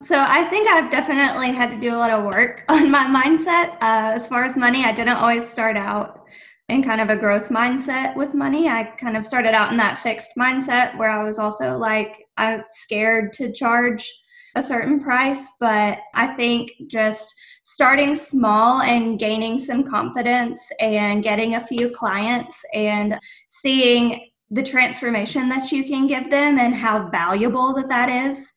So 0.02 0.18
I 0.18 0.44
think 0.44 0.66
I've 0.66 0.90
definitely 0.90 1.52
had 1.52 1.70
to 1.72 1.76
do 1.76 1.94
a 1.94 1.98
lot 1.98 2.10
of 2.10 2.24
work 2.24 2.64
on 2.68 2.90
my 2.90 3.04
mindset. 3.04 3.74
Uh, 3.82 4.12
as 4.14 4.26
far 4.26 4.44
as 4.44 4.56
money, 4.56 4.84
I 4.84 4.92
didn't 4.92 5.16
always 5.16 5.48
start 5.48 5.76
out 5.76 6.24
in 6.70 6.82
kind 6.82 7.02
of 7.02 7.10
a 7.10 7.16
growth 7.16 7.50
mindset 7.50 8.16
with 8.16 8.34
money. 8.34 8.68
I 8.68 8.84
kind 8.84 9.16
of 9.16 9.26
started 9.26 9.54
out 9.54 9.72
in 9.72 9.76
that 9.76 9.98
fixed 9.98 10.30
mindset 10.38 10.96
where 10.96 11.10
I 11.10 11.22
was 11.22 11.38
also 11.38 11.76
like, 11.76 12.24
I'm 12.38 12.62
scared 12.68 13.32
to 13.34 13.52
charge 13.52 14.10
a 14.54 14.62
certain 14.62 15.00
price. 15.00 15.52
But 15.60 15.98
I 16.14 16.28
think 16.28 16.70
just 16.86 17.34
starting 17.62 18.16
small 18.16 18.80
and 18.80 19.18
gaining 19.18 19.58
some 19.58 19.84
confidence 19.84 20.62
and 20.80 21.22
getting 21.22 21.56
a 21.56 21.66
few 21.66 21.90
clients 21.90 22.64
and 22.72 23.18
seeing 23.48 24.30
the 24.50 24.62
transformation 24.62 25.48
that 25.50 25.70
you 25.70 25.84
can 25.84 26.06
give 26.06 26.30
them 26.30 26.58
and 26.58 26.74
how 26.74 27.08
valuable 27.10 27.74
that 27.74 27.88
that 27.88 28.08
is 28.08 28.52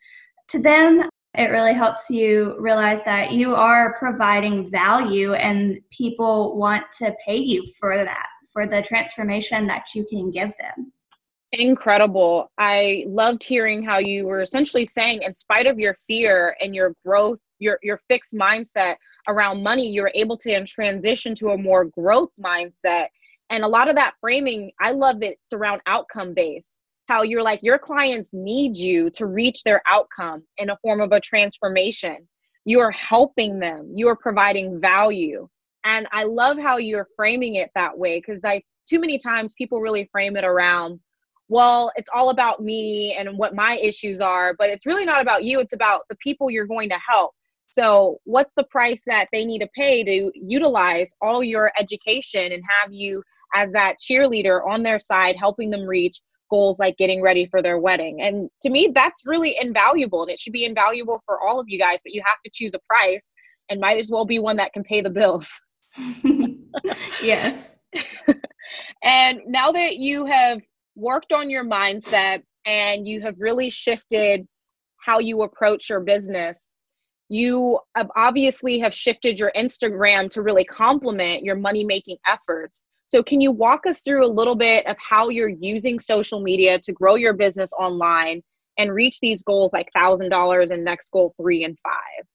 to 0.47 0.59
them 0.59 1.09
it 1.35 1.49
really 1.49 1.73
helps 1.73 2.09
you 2.09 2.55
realize 2.59 3.03
that 3.05 3.31
you 3.31 3.55
are 3.55 3.97
providing 3.97 4.69
value 4.69 5.33
and 5.33 5.79
people 5.91 6.55
want 6.57 6.83
to 6.99 7.15
pay 7.25 7.37
you 7.37 7.65
for 7.79 7.95
that, 7.95 8.27
for 8.51 8.67
the 8.67 8.81
transformation 8.81 9.65
that 9.67 9.87
you 9.95 10.05
can 10.05 10.29
give 10.29 10.51
them. 10.59 10.91
Incredible. 11.53 12.51
I 12.59 13.05
loved 13.07 13.43
hearing 13.43 13.83
how 13.83 13.97
you 13.97 14.25
were 14.25 14.41
essentially 14.41 14.85
saying, 14.85 15.23
in 15.23 15.35
spite 15.35 15.65
of 15.65 15.79
your 15.79 15.95
fear 16.07 16.55
and 16.61 16.75
your 16.75 16.93
growth, 17.05 17.39
your, 17.59 17.79
your 17.81 17.99
fixed 18.09 18.33
mindset 18.33 18.95
around 19.27 19.63
money, 19.63 19.89
you're 19.89 20.11
able 20.13 20.37
to 20.37 20.65
transition 20.65 21.33
to 21.35 21.49
a 21.49 21.57
more 21.57 21.85
growth 21.85 22.31
mindset. 22.43 23.07
And 23.49 23.63
a 23.63 23.67
lot 23.67 23.87
of 23.87 23.95
that 23.95 24.15
framing, 24.19 24.71
I 24.79 24.91
love 24.91 25.21
it. 25.23 25.37
It's 25.43 25.53
around 25.53 25.81
outcome 25.87 26.33
based 26.33 26.77
how 27.07 27.23
you're 27.23 27.43
like 27.43 27.59
your 27.63 27.77
clients 27.77 28.29
need 28.33 28.77
you 28.77 29.09
to 29.11 29.25
reach 29.25 29.63
their 29.63 29.81
outcome 29.87 30.43
in 30.57 30.69
a 30.69 30.77
form 30.81 31.01
of 31.01 31.11
a 31.11 31.19
transformation. 31.19 32.27
You 32.65 32.79
are 32.79 32.91
helping 32.91 33.59
them. 33.59 33.91
You 33.93 34.07
are 34.07 34.15
providing 34.15 34.79
value. 34.79 35.47
And 35.85 36.07
i 36.11 36.23
love 36.23 36.57
how 36.57 36.77
you're 36.77 37.07
framing 37.15 37.55
it 37.55 37.69
that 37.75 37.97
way 37.97 38.19
because 38.19 38.41
i 38.45 38.61
too 38.87 38.99
many 38.99 39.17
times 39.17 39.53
people 39.57 39.81
really 39.81 40.09
frame 40.11 40.35
it 40.37 40.43
around 40.43 40.99
well 41.49 41.91
it's 41.95 42.09
all 42.13 42.29
about 42.29 42.61
me 42.61 43.13
and 43.15 43.37
what 43.37 43.55
my 43.55 43.77
issues 43.81 44.21
are 44.21 44.53
but 44.57 44.69
it's 44.69 44.85
really 44.85 45.05
not 45.05 45.21
about 45.21 45.43
you 45.43 45.59
it's 45.59 45.73
about 45.73 46.01
the 46.09 46.15
people 46.17 46.49
you're 46.49 46.65
going 46.65 46.89
to 46.89 46.99
help. 47.07 47.31
So 47.67 48.19
what's 48.25 48.53
the 48.55 48.65
price 48.65 49.01
that 49.07 49.27
they 49.33 49.45
need 49.45 49.59
to 49.59 49.69
pay 49.75 50.03
to 50.03 50.31
utilize 50.35 51.09
all 51.21 51.43
your 51.43 51.71
education 51.79 52.51
and 52.51 52.63
have 52.69 52.93
you 52.93 53.23
as 53.55 53.71
that 53.71 53.95
cheerleader 53.99 54.59
on 54.67 54.83
their 54.83 54.99
side 54.99 55.35
helping 55.35 55.71
them 55.71 55.81
reach 55.81 56.21
goals 56.49 56.79
like 56.79 56.97
getting 56.97 57.21
ready 57.21 57.45
for 57.45 57.61
their 57.61 57.79
wedding. 57.79 58.21
And 58.21 58.49
to 58.61 58.69
me, 58.69 58.91
that's 58.93 59.21
really 59.25 59.55
invaluable 59.59 60.21
and 60.21 60.31
it 60.31 60.39
should 60.39 60.53
be 60.53 60.65
invaluable 60.65 61.21
for 61.25 61.41
all 61.41 61.59
of 61.59 61.67
you 61.67 61.79
guys, 61.79 61.99
but 62.03 62.13
you 62.13 62.21
have 62.25 62.37
to 62.45 62.51
choose 62.53 62.73
a 62.73 62.79
price 62.87 63.23
and 63.69 63.79
might 63.79 63.99
as 63.99 64.09
well 64.11 64.25
be 64.25 64.39
one 64.39 64.57
that 64.57 64.73
can 64.73 64.83
pay 64.83 65.01
the 65.01 65.09
bills. 65.09 65.49
yes. 67.23 67.77
and 69.03 69.41
now 69.47 69.71
that 69.71 69.97
you 69.97 70.25
have 70.25 70.61
worked 70.95 71.33
on 71.33 71.49
your 71.49 71.65
mindset 71.65 72.43
and 72.65 73.07
you 73.07 73.21
have 73.21 73.35
really 73.37 73.69
shifted 73.69 74.47
how 74.97 75.19
you 75.19 75.41
approach 75.41 75.89
your 75.89 75.99
business, 75.99 76.71
you 77.29 77.79
obviously 78.15 78.79
have 78.79 78.93
shifted 78.93 79.39
your 79.39 79.51
Instagram 79.55 80.29
to 80.31 80.41
really 80.41 80.63
complement 80.63 81.43
your 81.43 81.55
money 81.55 81.83
making 81.83 82.17
efforts. 82.27 82.83
So, 83.05 83.21
can 83.21 83.41
you 83.41 83.51
walk 83.51 83.85
us 83.85 84.01
through 84.01 84.25
a 84.25 84.27
little 84.27 84.55
bit 84.55 84.85
of 84.87 84.95
how 84.97 85.29
you're 85.29 85.49
using 85.49 85.99
social 85.99 86.41
media 86.41 86.79
to 86.79 86.93
grow 86.93 87.15
your 87.15 87.33
business 87.33 87.71
online 87.77 88.41
and 88.77 88.93
reach 88.93 89.19
these 89.19 89.43
goals 89.43 89.73
like 89.73 89.89
$1,000 89.95 90.71
and 90.71 90.83
next 90.83 91.11
goal 91.11 91.33
three 91.39 91.63
and 91.63 91.77
five? 91.83 92.25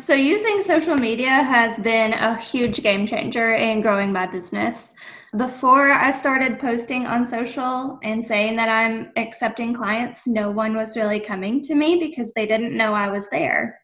So, 0.00 0.14
using 0.14 0.62
social 0.62 0.94
media 0.94 1.28
has 1.28 1.78
been 1.80 2.12
a 2.12 2.36
huge 2.36 2.82
game 2.82 3.06
changer 3.06 3.54
in 3.54 3.80
growing 3.80 4.12
my 4.12 4.26
business. 4.26 4.94
Before 5.36 5.90
I 5.90 6.10
started 6.12 6.58
posting 6.58 7.04
on 7.04 7.26
social 7.26 7.98
and 8.02 8.24
saying 8.24 8.56
that 8.56 8.68
I'm 8.68 9.10
accepting 9.16 9.74
clients, 9.74 10.26
no 10.26 10.50
one 10.50 10.76
was 10.76 10.96
really 10.96 11.20
coming 11.20 11.60
to 11.62 11.74
me 11.74 11.96
because 11.96 12.32
they 12.32 12.46
didn't 12.46 12.76
know 12.76 12.94
I 12.94 13.10
was 13.10 13.26
there. 13.30 13.78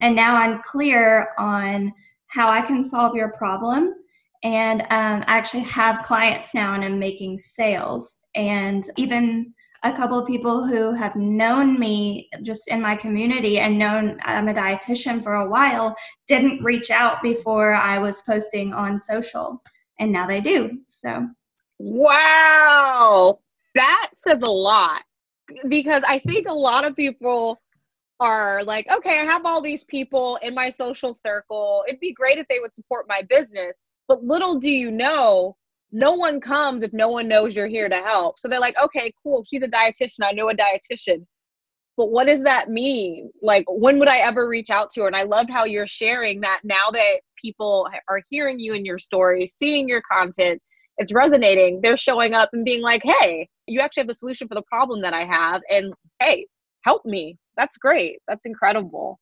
And 0.00 0.14
now 0.14 0.36
I'm 0.36 0.62
clear 0.62 1.30
on 1.38 1.92
how 2.26 2.48
I 2.48 2.60
can 2.60 2.84
solve 2.84 3.16
your 3.16 3.32
problem 3.32 3.94
and 4.44 4.82
um, 4.82 5.24
I 5.26 5.38
actually 5.38 5.62
have 5.62 6.02
clients 6.02 6.52
now 6.54 6.74
and 6.74 6.84
I'm 6.84 6.98
making 6.98 7.38
sales. 7.38 8.20
And 8.34 8.84
even 8.96 9.54
a 9.82 9.92
couple 9.92 10.18
of 10.18 10.26
people 10.26 10.66
who 10.66 10.92
have 10.92 11.16
known 11.16 11.80
me 11.80 12.28
just 12.42 12.68
in 12.68 12.80
my 12.80 12.94
community 12.94 13.58
and 13.58 13.78
known 13.78 14.18
I'm 14.22 14.48
a 14.48 14.54
dietitian 14.54 15.22
for 15.22 15.36
a 15.36 15.48
while 15.48 15.96
didn't 16.26 16.62
reach 16.62 16.90
out 16.90 17.22
before 17.22 17.72
I 17.72 17.98
was 17.98 18.20
posting 18.22 18.74
on 18.74 19.00
social. 19.00 19.62
And 19.98 20.12
now 20.12 20.26
they 20.26 20.42
do. 20.42 20.78
So, 20.86 21.26
wow, 21.78 23.38
that 23.74 24.10
says 24.18 24.42
a 24.42 24.50
lot 24.50 25.02
because 25.68 26.02
I 26.06 26.18
think 26.18 26.48
a 26.48 26.54
lot 26.54 26.84
of 26.84 26.94
people 26.94 27.60
are 28.20 28.62
like, 28.64 28.90
okay, 28.90 29.20
I 29.20 29.24
have 29.24 29.46
all 29.46 29.62
these 29.62 29.84
people 29.84 30.36
in 30.42 30.54
my 30.54 30.68
social 30.68 31.14
circle. 31.14 31.84
It'd 31.88 32.00
be 32.00 32.12
great 32.12 32.38
if 32.38 32.46
they 32.48 32.60
would 32.60 32.74
support 32.74 33.06
my 33.08 33.22
business. 33.28 33.76
But 34.08 34.24
little 34.24 34.58
do 34.58 34.70
you 34.70 34.90
know, 34.90 35.56
no 35.92 36.12
one 36.14 36.40
comes 36.40 36.82
if 36.82 36.92
no 36.92 37.08
one 37.08 37.28
knows 37.28 37.54
you're 37.54 37.68
here 37.68 37.88
to 37.88 37.96
help. 37.96 38.38
So 38.38 38.48
they're 38.48 38.60
like, 38.60 38.76
okay, 38.82 39.12
cool. 39.22 39.44
She's 39.48 39.62
a 39.62 39.68
dietitian. 39.68 40.24
I 40.24 40.32
know 40.32 40.50
a 40.50 40.54
dietitian. 40.54 41.24
But 41.96 42.10
what 42.10 42.26
does 42.26 42.42
that 42.42 42.70
mean? 42.70 43.30
Like, 43.40 43.64
when 43.68 44.00
would 44.00 44.08
I 44.08 44.18
ever 44.18 44.48
reach 44.48 44.70
out 44.70 44.90
to 44.92 45.02
her? 45.02 45.06
And 45.06 45.14
I 45.14 45.22
loved 45.22 45.50
how 45.50 45.64
you're 45.64 45.86
sharing 45.86 46.40
that 46.40 46.60
now 46.64 46.90
that 46.90 47.20
people 47.40 47.88
are 48.08 48.20
hearing 48.30 48.58
you 48.58 48.74
and 48.74 48.84
your 48.84 48.98
story, 48.98 49.46
seeing 49.46 49.88
your 49.88 50.02
content, 50.10 50.60
it's 50.98 51.12
resonating. 51.12 51.80
They're 51.80 51.96
showing 51.96 52.34
up 52.34 52.50
and 52.52 52.64
being 52.64 52.82
like, 52.82 53.02
hey, 53.04 53.48
you 53.66 53.80
actually 53.80 54.02
have 54.02 54.08
the 54.08 54.14
solution 54.14 54.48
for 54.48 54.56
the 54.56 54.62
problem 54.62 55.02
that 55.02 55.14
I 55.14 55.24
have. 55.24 55.62
And 55.70 55.94
hey, 56.20 56.46
help 56.82 57.04
me. 57.04 57.38
That's 57.56 57.78
great. 57.78 58.18
That's 58.26 58.46
incredible. 58.46 59.20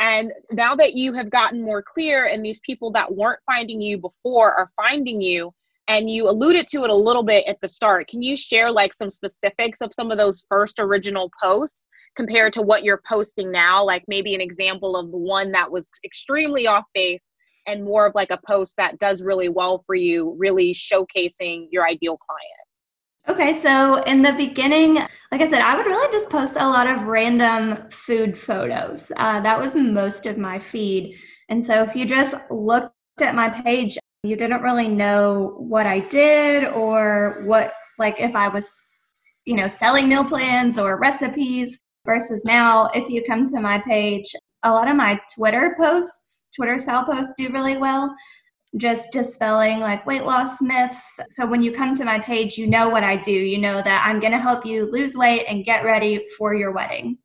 And 0.00 0.32
now 0.50 0.74
that 0.76 0.94
you 0.94 1.12
have 1.12 1.30
gotten 1.30 1.62
more 1.62 1.82
clear 1.82 2.24
and 2.26 2.44
these 2.44 2.60
people 2.60 2.90
that 2.92 3.14
weren't 3.14 3.40
finding 3.44 3.82
you 3.82 3.98
before 3.98 4.54
are 4.54 4.72
finding 4.74 5.20
you, 5.20 5.52
and 5.88 6.08
you 6.08 6.30
alluded 6.30 6.68
to 6.68 6.84
it 6.84 6.90
a 6.90 6.94
little 6.94 7.22
bit 7.22 7.44
at 7.46 7.60
the 7.60 7.68
start, 7.68 8.08
can 8.08 8.22
you 8.22 8.36
share 8.36 8.70
like 8.70 8.94
some 8.94 9.10
specifics 9.10 9.80
of 9.80 9.92
some 9.92 10.10
of 10.10 10.18
those 10.18 10.46
first 10.48 10.78
original 10.78 11.30
posts 11.42 11.82
compared 12.14 12.52
to 12.54 12.62
what 12.62 12.84
you're 12.84 13.02
posting 13.06 13.50
now? 13.50 13.84
Like 13.84 14.04
maybe 14.08 14.34
an 14.34 14.40
example 14.40 14.96
of 14.96 15.10
the 15.10 15.18
one 15.18 15.52
that 15.52 15.70
was 15.70 15.90
extremely 16.04 16.66
off 16.66 16.84
base 16.94 17.28
and 17.66 17.84
more 17.84 18.06
of 18.06 18.14
like 18.14 18.30
a 18.30 18.40
post 18.46 18.76
that 18.78 18.98
does 19.00 19.22
really 19.22 19.48
well 19.48 19.82
for 19.84 19.94
you, 19.94 20.34
really 20.38 20.72
showcasing 20.72 21.66
your 21.70 21.86
ideal 21.86 22.16
client. 22.16 22.59
Okay, 23.28 23.58
so 23.60 24.02
in 24.04 24.22
the 24.22 24.32
beginning, 24.32 24.94
like 24.94 25.40
I 25.40 25.48
said, 25.48 25.60
I 25.60 25.76
would 25.76 25.86
really 25.86 26.10
just 26.12 26.30
post 26.30 26.56
a 26.56 26.66
lot 26.66 26.86
of 26.86 27.02
random 27.02 27.88
food 27.90 28.36
photos. 28.38 29.12
Uh, 29.16 29.40
that 29.40 29.60
was 29.60 29.74
most 29.74 30.26
of 30.26 30.38
my 30.38 30.58
feed. 30.58 31.16
And 31.48 31.64
so 31.64 31.82
if 31.82 31.94
you 31.94 32.06
just 32.06 32.34
looked 32.50 32.92
at 33.20 33.34
my 33.34 33.48
page, 33.48 33.98
you 34.22 34.36
didn't 34.36 34.62
really 34.62 34.88
know 34.88 35.54
what 35.58 35.86
I 35.86 36.00
did 36.00 36.64
or 36.64 37.42
what, 37.44 37.72
like, 37.98 38.18
if 38.20 38.34
I 38.34 38.48
was, 38.48 38.74
you 39.44 39.54
know, 39.54 39.68
selling 39.68 40.08
meal 40.08 40.24
plans 40.24 40.78
or 40.78 40.98
recipes. 40.98 41.78
Versus 42.06 42.42
now, 42.46 42.88
if 42.94 43.10
you 43.10 43.22
come 43.22 43.46
to 43.48 43.60
my 43.60 43.78
page, 43.86 44.34
a 44.62 44.70
lot 44.70 44.88
of 44.88 44.96
my 44.96 45.20
Twitter 45.36 45.76
posts, 45.78 46.46
Twitter 46.56 46.78
style 46.78 47.04
posts 47.04 47.34
do 47.36 47.50
really 47.50 47.76
well 47.76 48.14
just 48.76 49.10
dispelling 49.10 49.80
like 49.80 50.06
weight 50.06 50.24
loss 50.24 50.60
myths. 50.60 51.18
So 51.28 51.46
when 51.46 51.62
you 51.62 51.72
come 51.72 51.94
to 51.96 52.04
my 52.04 52.18
page, 52.18 52.56
you 52.56 52.66
know 52.66 52.88
what 52.88 53.04
I 53.04 53.16
do. 53.16 53.32
You 53.32 53.58
know 53.58 53.82
that 53.82 54.04
I'm 54.06 54.20
going 54.20 54.32
to 54.32 54.38
help 54.38 54.64
you 54.64 54.90
lose 54.90 55.16
weight 55.16 55.46
and 55.48 55.64
get 55.64 55.84
ready 55.84 56.26
for 56.38 56.54
your 56.54 56.70
wedding. 56.72 57.18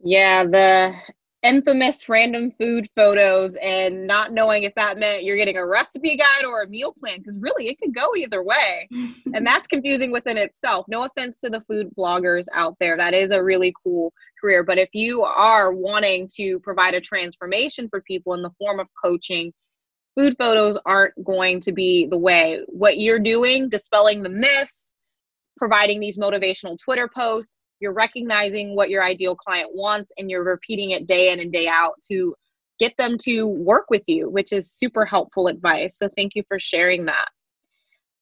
Yeah, 0.00 0.44
the 0.44 0.94
infamous 1.42 2.08
random 2.08 2.52
food 2.52 2.86
photos 2.96 3.56
and 3.56 4.06
not 4.06 4.32
knowing 4.32 4.62
if 4.62 4.72
that 4.76 4.96
meant 4.96 5.24
you're 5.24 5.36
getting 5.36 5.56
a 5.56 5.66
recipe 5.66 6.16
guide 6.16 6.44
or 6.44 6.62
a 6.62 6.68
meal 6.68 6.94
plan 7.00 7.18
because 7.18 7.36
really 7.40 7.68
it 7.68 7.78
could 7.80 7.92
go 7.92 8.14
either 8.14 8.44
way 8.44 8.88
and 9.34 9.44
that's 9.44 9.66
confusing 9.66 10.12
within 10.12 10.36
itself 10.36 10.86
no 10.88 11.02
offense 11.02 11.40
to 11.40 11.50
the 11.50 11.60
food 11.62 11.88
bloggers 11.98 12.44
out 12.54 12.76
there 12.78 12.96
that 12.96 13.12
is 13.12 13.32
a 13.32 13.42
really 13.42 13.74
cool 13.82 14.12
career 14.40 14.62
but 14.62 14.78
if 14.78 14.88
you 14.92 15.22
are 15.22 15.72
wanting 15.72 16.28
to 16.32 16.60
provide 16.60 16.94
a 16.94 17.00
transformation 17.00 17.88
for 17.88 18.00
people 18.02 18.34
in 18.34 18.42
the 18.42 18.52
form 18.60 18.78
of 18.78 18.86
coaching 19.02 19.52
food 20.16 20.36
photos 20.38 20.78
aren't 20.84 21.14
going 21.24 21.60
to 21.60 21.72
be 21.72 22.06
the 22.06 22.18
way 22.18 22.60
what 22.68 22.98
you're 22.98 23.18
doing 23.18 23.68
dispelling 23.68 24.22
the 24.22 24.28
myths 24.28 24.92
providing 25.56 26.00
these 26.00 26.18
motivational 26.18 26.78
twitter 26.78 27.08
posts 27.14 27.52
you're 27.82 27.92
recognizing 27.92 28.76
what 28.76 28.90
your 28.90 29.02
ideal 29.02 29.34
client 29.34 29.70
wants 29.74 30.12
and 30.16 30.30
you're 30.30 30.44
repeating 30.44 30.92
it 30.92 31.06
day 31.08 31.32
in 31.32 31.40
and 31.40 31.52
day 31.52 31.66
out 31.66 31.94
to 32.08 32.34
get 32.78 32.96
them 32.96 33.18
to 33.18 33.46
work 33.46 33.86
with 33.90 34.02
you, 34.06 34.30
which 34.30 34.52
is 34.52 34.72
super 34.72 35.04
helpful 35.04 35.48
advice. 35.48 35.98
So 35.98 36.08
thank 36.16 36.34
you 36.34 36.44
for 36.48 36.58
sharing 36.58 37.06
that. 37.06 37.28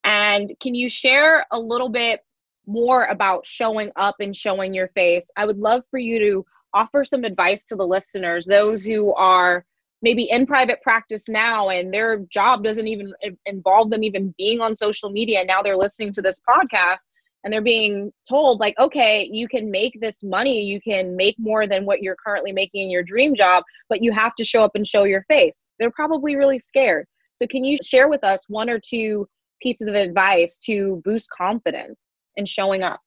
And 0.02 0.52
can 0.60 0.74
you 0.74 0.88
share 0.88 1.46
a 1.52 1.60
little 1.60 1.90
bit 1.90 2.20
more 2.66 3.04
about 3.04 3.46
showing 3.46 3.90
up 3.96 4.16
and 4.20 4.34
showing 4.34 4.72
your 4.72 4.88
face? 4.88 5.30
I 5.36 5.44
would 5.44 5.58
love 5.58 5.82
for 5.90 5.98
you 5.98 6.18
to 6.18 6.46
offer 6.72 7.04
some 7.04 7.24
advice 7.24 7.64
to 7.66 7.76
the 7.76 7.86
listeners, 7.86 8.46
those 8.46 8.82
who 8.82 9.12
are 9.14 9.66
maybe 10.02 10.30
in 10.30 10.46
private 10.46 10.80
practice 10.82 11.28
now 11.28 11.68
and 11.68 11.92
their 11.92 12.18
job 12.30 12.64
doesn't 12.64 12.86
even 12.86 13.12
involve 13.46 13.90
them 13.90 14.02
even 14.02 14.34
being 14.38 14.60
on 14.60 14.76
social 14.76 15.10
media. 15.10 15.44
Now 15.44 15.62
they're 15.62 15.76
listening 15.76 16.12
to 16.14 16.22
this 16.22 16.40
podcast 16.48 17.06
and 17.44 17.52
they're 17.52 17.62
being 17.62 18.12
told 18.28 18.60
like 18.60 18.78
okay 18.78 19.28
you 19.32 19.48
can 19.48 19.70
make 19.70 19.98
this 20.00 20.22
money 20.22 20.62
you 20.62 20.80
can 20.80 21.16
make 21.16 21.34
more 21.38 21.66
than 21.66 21.86
what 21.86 22.02
you're 22.02 22.16
currently 22.24 22.52
making 22.52 22.82
in 22.82 22.90
your 22.90 23.02
dream 23.02 23.34
job 23.34 23.64
but 23.88 24.02
you 24.02 24.12
have 24.12 24.34
to 24.34 24.44
show 24.44 24.62
up 24.62 24.72
and 24.74 24.86
show 24.86 25.04
your 25.04 25.24
face. 25.28 25.60
They're 25.78 25.90
probably 25.90 26.36
really 26.36 26.58
scared. 26.58 27.06
So 27.34 27.46
can 27.46 27.64
you 27.64 27.78
share 27.82 28.08
with 28.08 28.22
us 28.22 28.44
one 28.48 28.68
or 28.68 28.78
two 28.78 29.26
pieces 29.62 29.88
of 29.88 29.94
advice 29.94 30.58
to 30.66 31.00
boost 31.04 31.30
confidence 31.36 31.96
in 32.36 32.44
showing 32.44 32.82
up? 32.82 33.00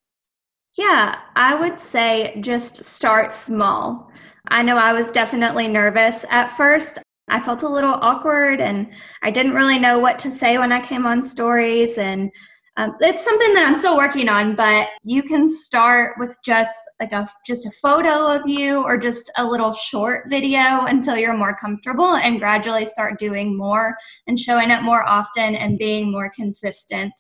Yeah 0.78 1.20
i 1.36 1.54
would 1.54 1.80
say 1.80 2.36
just 2.42 2.84
start 2.84 3.32
small 3.32 4.12
i 4.50 4.62
know 4.62 4.78
i 4.78 4.94
was 4.94 5.12
definitely 5.12 5.68
nervous 5.68 6.26
at 6.30 6.48
first 6.56 7.00
I 7.30 7.40
felt 7.40 7.64
a 7.64 7.70
little 7.70 7.96
awkward 8.02 8.62
and 8.62 8.88
I 9.22 9.32
didn't 9.32 9.54
really 9.54 9.80
know 9.80 10.00
what 10.00 10.20
to 10.20 10.32
say 10.32 10.58
when 10.58 10.72
I 10.72 10.80
came 10.80 11.06
on 11.06 11.24
stories. 11.24 11.98
And 11.98 12.30
um, 12.76 12.94
it's 13.00 13.24
something 13.24 13.54
that 13.54 13.66
I'm 13.66 13.76
still 13.76 13.96
working 13.96 14.28
on, 14.30 14.56
but 14.56 14.90
you 15.04 15.24
can 15.24 15.48
start 15.48 16.16
with 16.20 16.36
just 16.44 16.76
like 17.00 17.12
a 17.12 17.30
just 17.46 17.66
a 17.66 17.72
photo 17.82 18.36
of 18.36 18.48
you 18.48 18.84
or 18.84 18.98
just 18.98 19.32
a 19.38 19.46
little 19.46 19.74
short 19.74 20.30
video 20.30 20.86
until 20.86 21.16
you're 21.16 21.38
more 21.38 21.56
comfortable 21.56 22.16
and 22.16 22.40
gradually 22.40 22.86
start 22.86 23.20
doing 23.20 23.56
more 23.56 23.96
and 24.28 24.40
showing 24.40 24.72
it 24.72 24.82
more 24.82 25.08
often 25.08 25.56
and 25.56 25.78
being 25.78 26.12
more 26.12 26.32
consistent. 26.36 27.14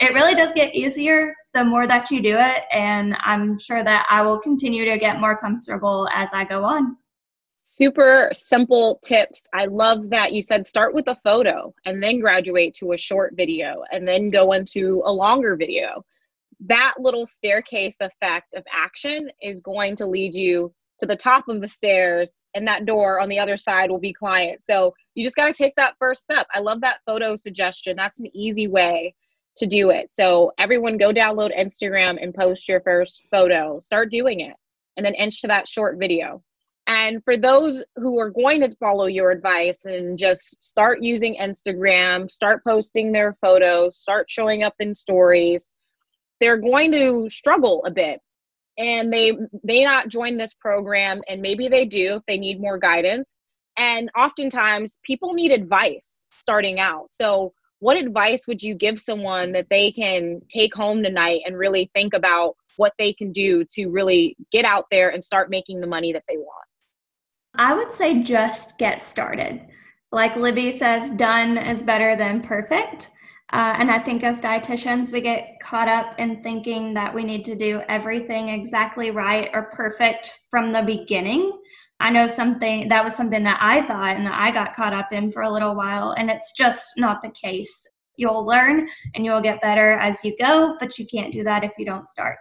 It 0.00 0.14
really 0.14 0.34
does 0.34 0.52
get 0.52 0.74
easier 0.74 1.34
the 1.52 1.64
more 1.64 1.86
that 1.86 2.10
you 2.10 2.22
do 2.22 2.36
it, 2.38 2.64
and 2.72 3.16
I'm 3.20 3.58
sure 3.58 3.82
that 3.82 4.06
I 4.08 4.22
will 4.22 4.38
continue 4.38 4.84
to 4.84 4.98
get 4.98 5.20
more 5.20 5.36
comfortable 5.36 6.08
as 6.12 6.30
I 6.32 6.44
go 6.44 6.64
on 6.64 6.96
super 7.62 8.30
simple 8.32 8.98
tips. 9.04 9.46
I 9.52 9.66
love 9.66 10.10
that 10.10 10.32
you 10.32 10.42
said 10.42 10.66
start 10.66 10.94
with 10.94 11.08
a 11.08 11.14
photo 11.16 11.74
and 11.84 12.02
then 12.02 12.20
graduate 12.20 12.74
to 12.74 12.92
a 12.92 12.96
short 12.96 13.34
video 13.36 13.82
and 13.92 14.06
then 14.06 14.30
go 14.30 14.52
into 14.52 15.02
a 15.04 15.12
longer 15.12 15.56
video. 15.56 16.04
That 16.66 16.94
little 16.98 17.26
staircase 17.26 17.98
effect 18.00 18.54
of 18.54 18.64
action 18.72 19.30
is 19.42 19.60
going 19.60 19.96
to 19.96 20.06
lead 20.06 20.34
you 20.34 20.72
to 21.00 21.06
the 21.06 21.16
top 21.16 21.48
of 21.48 21.60
the 21.60 21.68
stairs 21.68 22.32
and 22.54 22.66
that 22.66 22.86
door 22.86 23.20
on 23.20 23.28
the 23.28 23.38
other 23.38 23.56
side 23.56 23.90
will 23.90 24.00
be 24.00 24.12
client. 24.12 24.60
So 24.64 24.94
you 25.14 25.24
just 25.24 25.36
got 25.36 25.46
to 25.46 25.54
take 25.54 25.74
that 25.76 25.94
first 25.98 26.22
step. 26.22 26.46
I 26.54 26.60
love 26.60 26.80
that 26.80 27.00
photo 27.06 27.36
suggestion. 27.36 27.96
That's 27.96 28.20
an 28.20 28.34
easy 28.34 28.68
way 28.68 29.14
to 29.56 29.66
do 29.66 29.90
it. 29.90 30.12
So 30.12 30.52
everyone 30.58 30.96
go 30.96 31.10
download 31.12 31.56
Instagram 31.58 32.22
and 32.22 32.34
post 32.34 32.68
your 32.68 32.80
first 32.80 33.22
photo. 33.30 33.78
Start 33.80 34.10
doing 34.10 34.40
it 34.40 34.54
and 34.96 35.04
then 35.04 35.14
inch 35.14 35.40
to 35.40 35.48
that 35.48 35.68
short 35.68 35.98
video. 35.98 36.42
And 36.86 37.22
for 37.24 37.36
those 37.36 37.82
who 37.96 38.18
are 38.18 38.30
going 38.30 38.60
to 38.62 38.74
follow 38.80 39.06
your 39.06 39.30
advice 39.30 39.84
and 39.84 40.18
just 40.18 40.56
start 40.62 41.02
using 41.02 41.36
Instagram, 41.40 42.28
start 42.28 42.64
posting 42.64 43.12
their 43.12 43.36
photos, 43.44 43.96
start 43.96 44.28
showing 44.28 44.64
up 44.64 44.74
in 44.80 44.94
stories, 44.94 45.72
they're 46.40 46.56
going 46.56 46.90
to 46.92 47.28
struggle 47.30 47.84
a 47.84 47.90
bit. 47.90 48.20
And 48.76 49.12
they 49.12 49.36
may 49.62 49.84
not 49.84 50.08
join 50.08 50.36
this 50.36 50.54
program, 50.54 51.20
and 51.28 51.42
maybe 51.42 51.68
they 51.68 51.84
do 51.84 52.16
if 52.16 52.22
they 52.26 52.38
need 52.38 52.60
more 52.60 52.78
guidance. 52.78 53.34
And 53.76 54.10
oftentimes, 54.18 54.98
people 55.04 55.34
need 55.34 55.52
advice 55.52 56.26
starting 56.32 56.80
out. 56.80 57.08
So, 57.10 57.52
what 57.80 57.96
advice 57.96 58.46
would 58.46 58.62
you 58.62 58.74
give 58.74 59.00
someone 59.00 59.52
that 59.52 59.68
they 59.70 59.90
can 59.90 60.40
take 60.48 60.74
home 60.74 61.02
tonight 61.02 61.40
and 61.44 61.58
really 61.58 61.90
think 61.94 62.14
about 62.14 62.56
what 62.76 62.92
they 62.98 63.12
can 63.12 63.32
do 63.32 63.64
to 63.72 63.88
really 63.88 64.36
get 64.52 64.64
out 64.64 64.86
there 64.90 65.10
and 65.10 65.24
start 65.24 65.50
making 65.50 65.80
the 65.80 65.86
money 65.86 66.12
that 66.12 66.24
they 66.28 66.36
want? 66.36 66.66
I 67.54 67.74
would 67.74 67.90
say 67.90 68.22
just 68.22 68.78
get 68.78 69.02
started. 69.02 69.66
Like 70.12 70.36
Libby 70.36 70.72
says, 70.72 71.10
done 71.10 71.56
is 71.56 71.82
better 71.82 72.16
than 72.16 72.42
perfect. 72.42 73.10
Uh, 73.52 73.74
and 73.78 73.90
I 73.90 73.98
think 73.98 74.22
as 74.22 74.40
dietitians, 74.40 75.10
we 75.10 75.20
get 75.20 75.58
caught 75.60 75.88
up 75.88 76.14
in 76.18 76.42
thinking 76.42 76.94
that 76.94 77.12
we 77.12 77.24
need 77.24 77.44
to 77.46 77.56
do 77.56 77.82
everything 77.88 78.50
exactly 78.50 79.10
right 79.10 79.50
or 79.52 79.70
perfect 79.72 80.40
from 80.50 80.72
the 80.72 80.82
beginning. 80.82 81.58
I 82.00 82.10
know 82.10 82.26
something 82.26 82.88
that 82.88 83.04
was 83.04 83.14
something 83.14 83.44
that 83.44 83.58
I 83.60 83.82
thought 83.86 84.16
and 84.16 84.26
that 84.26 84.38
I 84.38 84.50
got 84.50 84.74
caught 84.74 84.92
up 84.92 85.12
in 85.12 85.30
for 85.30 85.42
a 85.42 85.50
little 85.50 85.74
while, 85.74 86.12
and 86.12 86.30
it's 86.30 86.52
just 86.56 86.94
not 86.96 87.22
the 87.22 87.30
case. 87.30 87.86
You'll 88.16 88.44
learn 88.44 88.88
and 89.14 89.24
you'll 89.24 89.40
get 89.40 89.62
better 89.62 89.92
as 89.92 90.24
you 90.24 90.36
go, 90.40 90.76
but 90.80 90.98
you 90.98 91.06
can't 91.06 91.32
do 91.32 91.44
that 91.44 91.64
if 91.64 91.72
you 91.78 91.86
don't 91.86 92.08
start. 92.08 92.36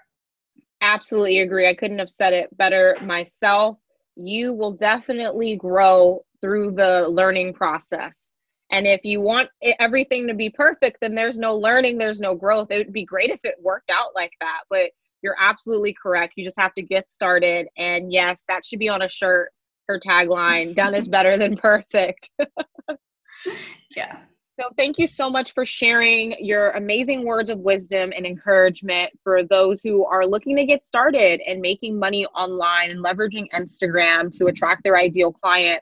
Absolutely 0.82 1.40
agree. 1.40 1.68
I 1.68 1.76
couldn't 1.76 2.00
have 2.00 2.10
said 2.10 2.34
it 2.34 2.56
better 2.58 2.98
myself 3.02 3.78
you 4.20 4.54
will 4.54 4.74
definitely 4.74 5.56
grow 5.56 6.24
through 6.42 6.72
the 6.72 7.08
learning 7.08 7.54
process. 7.54 8.28
And 8.72 8.86
if 8.86 9.04
you 9.04 9.22
want 9.22 9.50
everything 9.80 10.28
to 10.28 10.34
be 10.34 10.50
perfect, 10.50 10.98
then 11.02 11.16
there's 11.16 11.40
no 11.40 11.56
learning, 11.56 11.98
there's 11.98 12.20
no 12.20 12.36
growth. 12.36 12.70
It 12.70 12.78
would 12.78 12.94
be 12.94 13.06
great 13.06 13.30
if 13.30 13.40
it 13.44 13.56
worked 13.62 13.90
out 13.90 14.10
like 14.16 14.34
that, 14.42 14.62
but 14.70 14.92
you're 15.22 15.36
absolutely 15.40 15.96
correct. 16.02 16.34
You 16.36 16.46
just 16.46 16.60
have 16.60 16.74
to 16.76 16.82
get 16.82 17.12
started. 17.12 17.68
And 17.78 18.12
yes, 18.12 18.46
that 18.48 18.66
should 18.66 18.80
be 18.80 18.90
on 18.90 19.02
a 19.02 19.10
shirt, 19.10 19.50
her 19.88 20.00
tagline 20.00 20.76
done 20.76 20.96
is 20.96 21.08
better 21.08 21.38
than 21.38 21.58
perfect. 21.58 22.30
yeah. 23.96 24.20
So, 24.60 24.66
thank 24.78 25.00
you 25.00 25.08
so 25.08 25.30
much 25.30 25.54
for 25.54 25.66
sharing 25.66 26.36
your 26.46 26.72
amazing 26.72 27.24
words 27.24 27.50
of 27.50 27.60
wisdom 27.60 28.12
and 28.14 28.26
encouragement 28.26 29.10
for 29.24 29.42
those 29.42 29.82
who 29.82 30.04
are 30.04 30.26
looking 30.26 30.58
to 30.58 30.66
get 30.66 30.86
started 30.86 31.40
and 31.48 31.62
making 31.62 31.98
money 31.98 32.26
online 32.26 32.92
and 32.92 33.02
leveraging 33.02 33.48
Instagram 33.56 34.38
to 34.38 34.48
attract 34.48 34.84
their 34.84 34.98
ideal 34.98 35.32
client. 35.32 35.82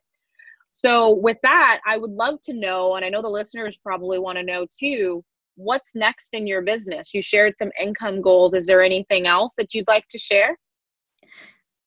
So, 0.73 1.15
with 1.15 1.38
that, 1.41 1.80
I 1.88 1.97
would 1.97 2.12
love 2.12 2.39
to 2.43 2.54
know, 2.54 2.95
and 2.95 3.04
I 3.04 3.10
know 3.10 3.23
the 3.23 3.28
listeners 3.28 3.80
probably 3.80 4.19
want 4.19 4.38
to 4.38 4.43
know 4.43 4.67
too, 4.69 5.23
what's 5.57 5.95
next 5.95 6.33
in 6.33 6.47
your 6.47 6.61
business? 6.61 7.13
You 7.13 7.21
shared 7.21 7.55
some 7.57 7.71
income 7.79 8.21
goals. 8.21 8.53
Is 8.53 8.65
there 8.65 8.81
anything 8.81 9.27
else 9.27 9.51
that 9.57 9.73
you'd 9.73 9.87
like 9.87 10.07
to 10.09 10.17
share? 10.17 10.57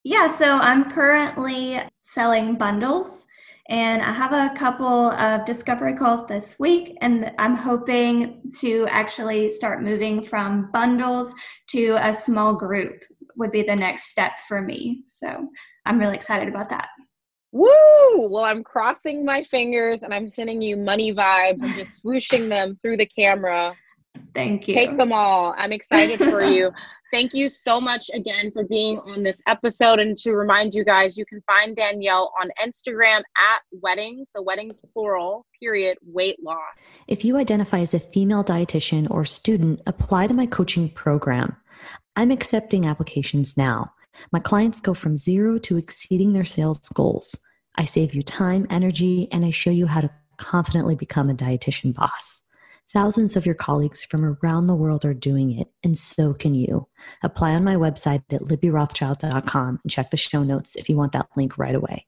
Yeah, 0.03 0.29
so 0.29 0.57
I'm 0.57 0.91
currently 0.91 1.81
selling 2.01 2.55
bundles. 2.55 3.25
And 3.69 4.01
I 4.01 4.11
have 4.11 4.33
a 4.33 4.53
couple 4.57 5.11
of 5.11 5.45
discovery 5.45 5.93
calls 5.93 6.27
this 6.27 6.57
week, 6.59 6.97
and 6.99 7.31
I'm 7.37 7.55
hoping 7.55 8.41
to 8.59 8.85
actually 8.89 9.49
start 9.49 9.81
moving 9.81 10.21
from 10.21 10.69
bundles 10.73 11.33
to 11.67 11.97
a 12.01 12.13
small 12.13 12.53
group, 12.53 13.01
would 13.37 13.51
be 13.51 13.61
the 13.61 13.75
next 13.75 14.05
step 14.05 14.33
for 14.45 14.61
me. 14.61 15.03
So 15.05 15.47
I'm 15.85 15.99
really 15.99 16.15
excited 16.15 16.49
about 16.49 16.69
that. 16.69 16.89
Woo! 17.51 17.69
Well, 18.15 18.45
I'm 18.45 18.63
crossing 18.63 19.25
my 19.25 19.43
fingers 19.43 19.99
and 20.03 20.13
I'm 20.13 20.29
sending 20.29 20.61
you 20.61 20.77
money 20.77 21.13
vibes 21.13 21.61
and 21.61 21.73
just 21.75 22.03
swooshing 22.03 22.47
them 22.49 22.77
through 22.81 22.97
the 22.97 23.05
camera. 23.05 23.75
Thank 24.33 24.67
you. 24.67 24.73
Take 24.73 24.97
them 24.97 25.11
all. 25.11 25.53
I'm 25.57 25.71
excited 25.71 26.19
for 26.19 26.43
you. 26.51 26.71
Thank 27.11 27.33
you 27.33 27.49
so 27.49 27.81
much 27.81 28.09
again 28.13 28.51
for 28.53 28.63
being 28.63 28.99
on 28.99 29.23
this 29.23 29.41
episode. 29.45 29.99
And 29.99 30.17
to 30.19 30.31
remind 30.31 30.73
you 30.73 30.85
guys, 30.85 31.17
you 31.17 31.25
can 31.25 31.41
find 31.45 31.75
Danielle 31.75 32.31
on 32.41 32.49
Instagram 32.61 33.19
at 33.19 33.61
weddings, 33.71 34.31
so 34.31 34.41
weddings 34.41 34.81
plural, 34.93 35.45
period, 35.59 35.97
weight 36.05 36.41
loss. 36.41 36.57
If 37.07 37.25
you 37.25 37.35
identify 37.35 37.79
as 37.79 37.93
a 37.93 37.99
female 37.99 38.45
dietitian 38.45 39.11
or 39.11 39.25
student, 39.25 39.81
apply 39.85 40.27
to 40.27 40.33
my 40.33 40.45
coaching 40.45 40.89
program. 40.89 41.57
I'm 42.15 42.31
accepting 42.31 42.85
applications 42.85 43.57
now. 43.57 43.91
My 44.31 44.39
clients 44.39 44.79
go 44.79 44.93
from 44.93 45.17
zero 45.17 45.57
to 45.59 45.77
exceeding 45.77 46.33
their 46.33 46.45
sales 46.45 46.79
goals. 46.89 47.39
I 47.75 47.85
save 47.85 48.13
you 48.13 48.23
time, 48.23 48.67
energy, 48.69 49.27
and 49.31 49.45
I 49.45 49.51
show 49.51 49.71
you 49.71 49.87
how 49.87 50.01
to 50.01 50.11
confidently 50.37 50.95
become 50.95 51.29
a 51.29 51.33
dietitian 51.33 51.93
boss. 51.93 52.41
Thousands 52.91 53.37
of 53.37 53.45
your 53.45 53.55
colleagues 53.55 54.03
from 54.03 54.25
around 54.25 54.67
the 54.67 54.75
world 54.75 55.05
are 55.05 55.13
doing 55.13 55.57
it, 55.57 55.69
and 55.81 55.97
so 55.97 56.33
can 56.33 56.53
you. 56.53 56.87
Apply 57.23 57.53
on 57.53 57.63
my 57.63 57.75
website 57.75 58.23
at 58.31 58.41
libbyrothschild.com 58.41 59.79
and 59.81 59.91
check 59.91 60.11
the 60.11 60.17
show 60.17 60.43
notes 60.43 60.75
if 60.75 60.89
you 60.89 60.97
want 60.97 61.13
that 61.13 61.29
link 61.37 61.57
right 61.57 61.75
away. 61.75 62.05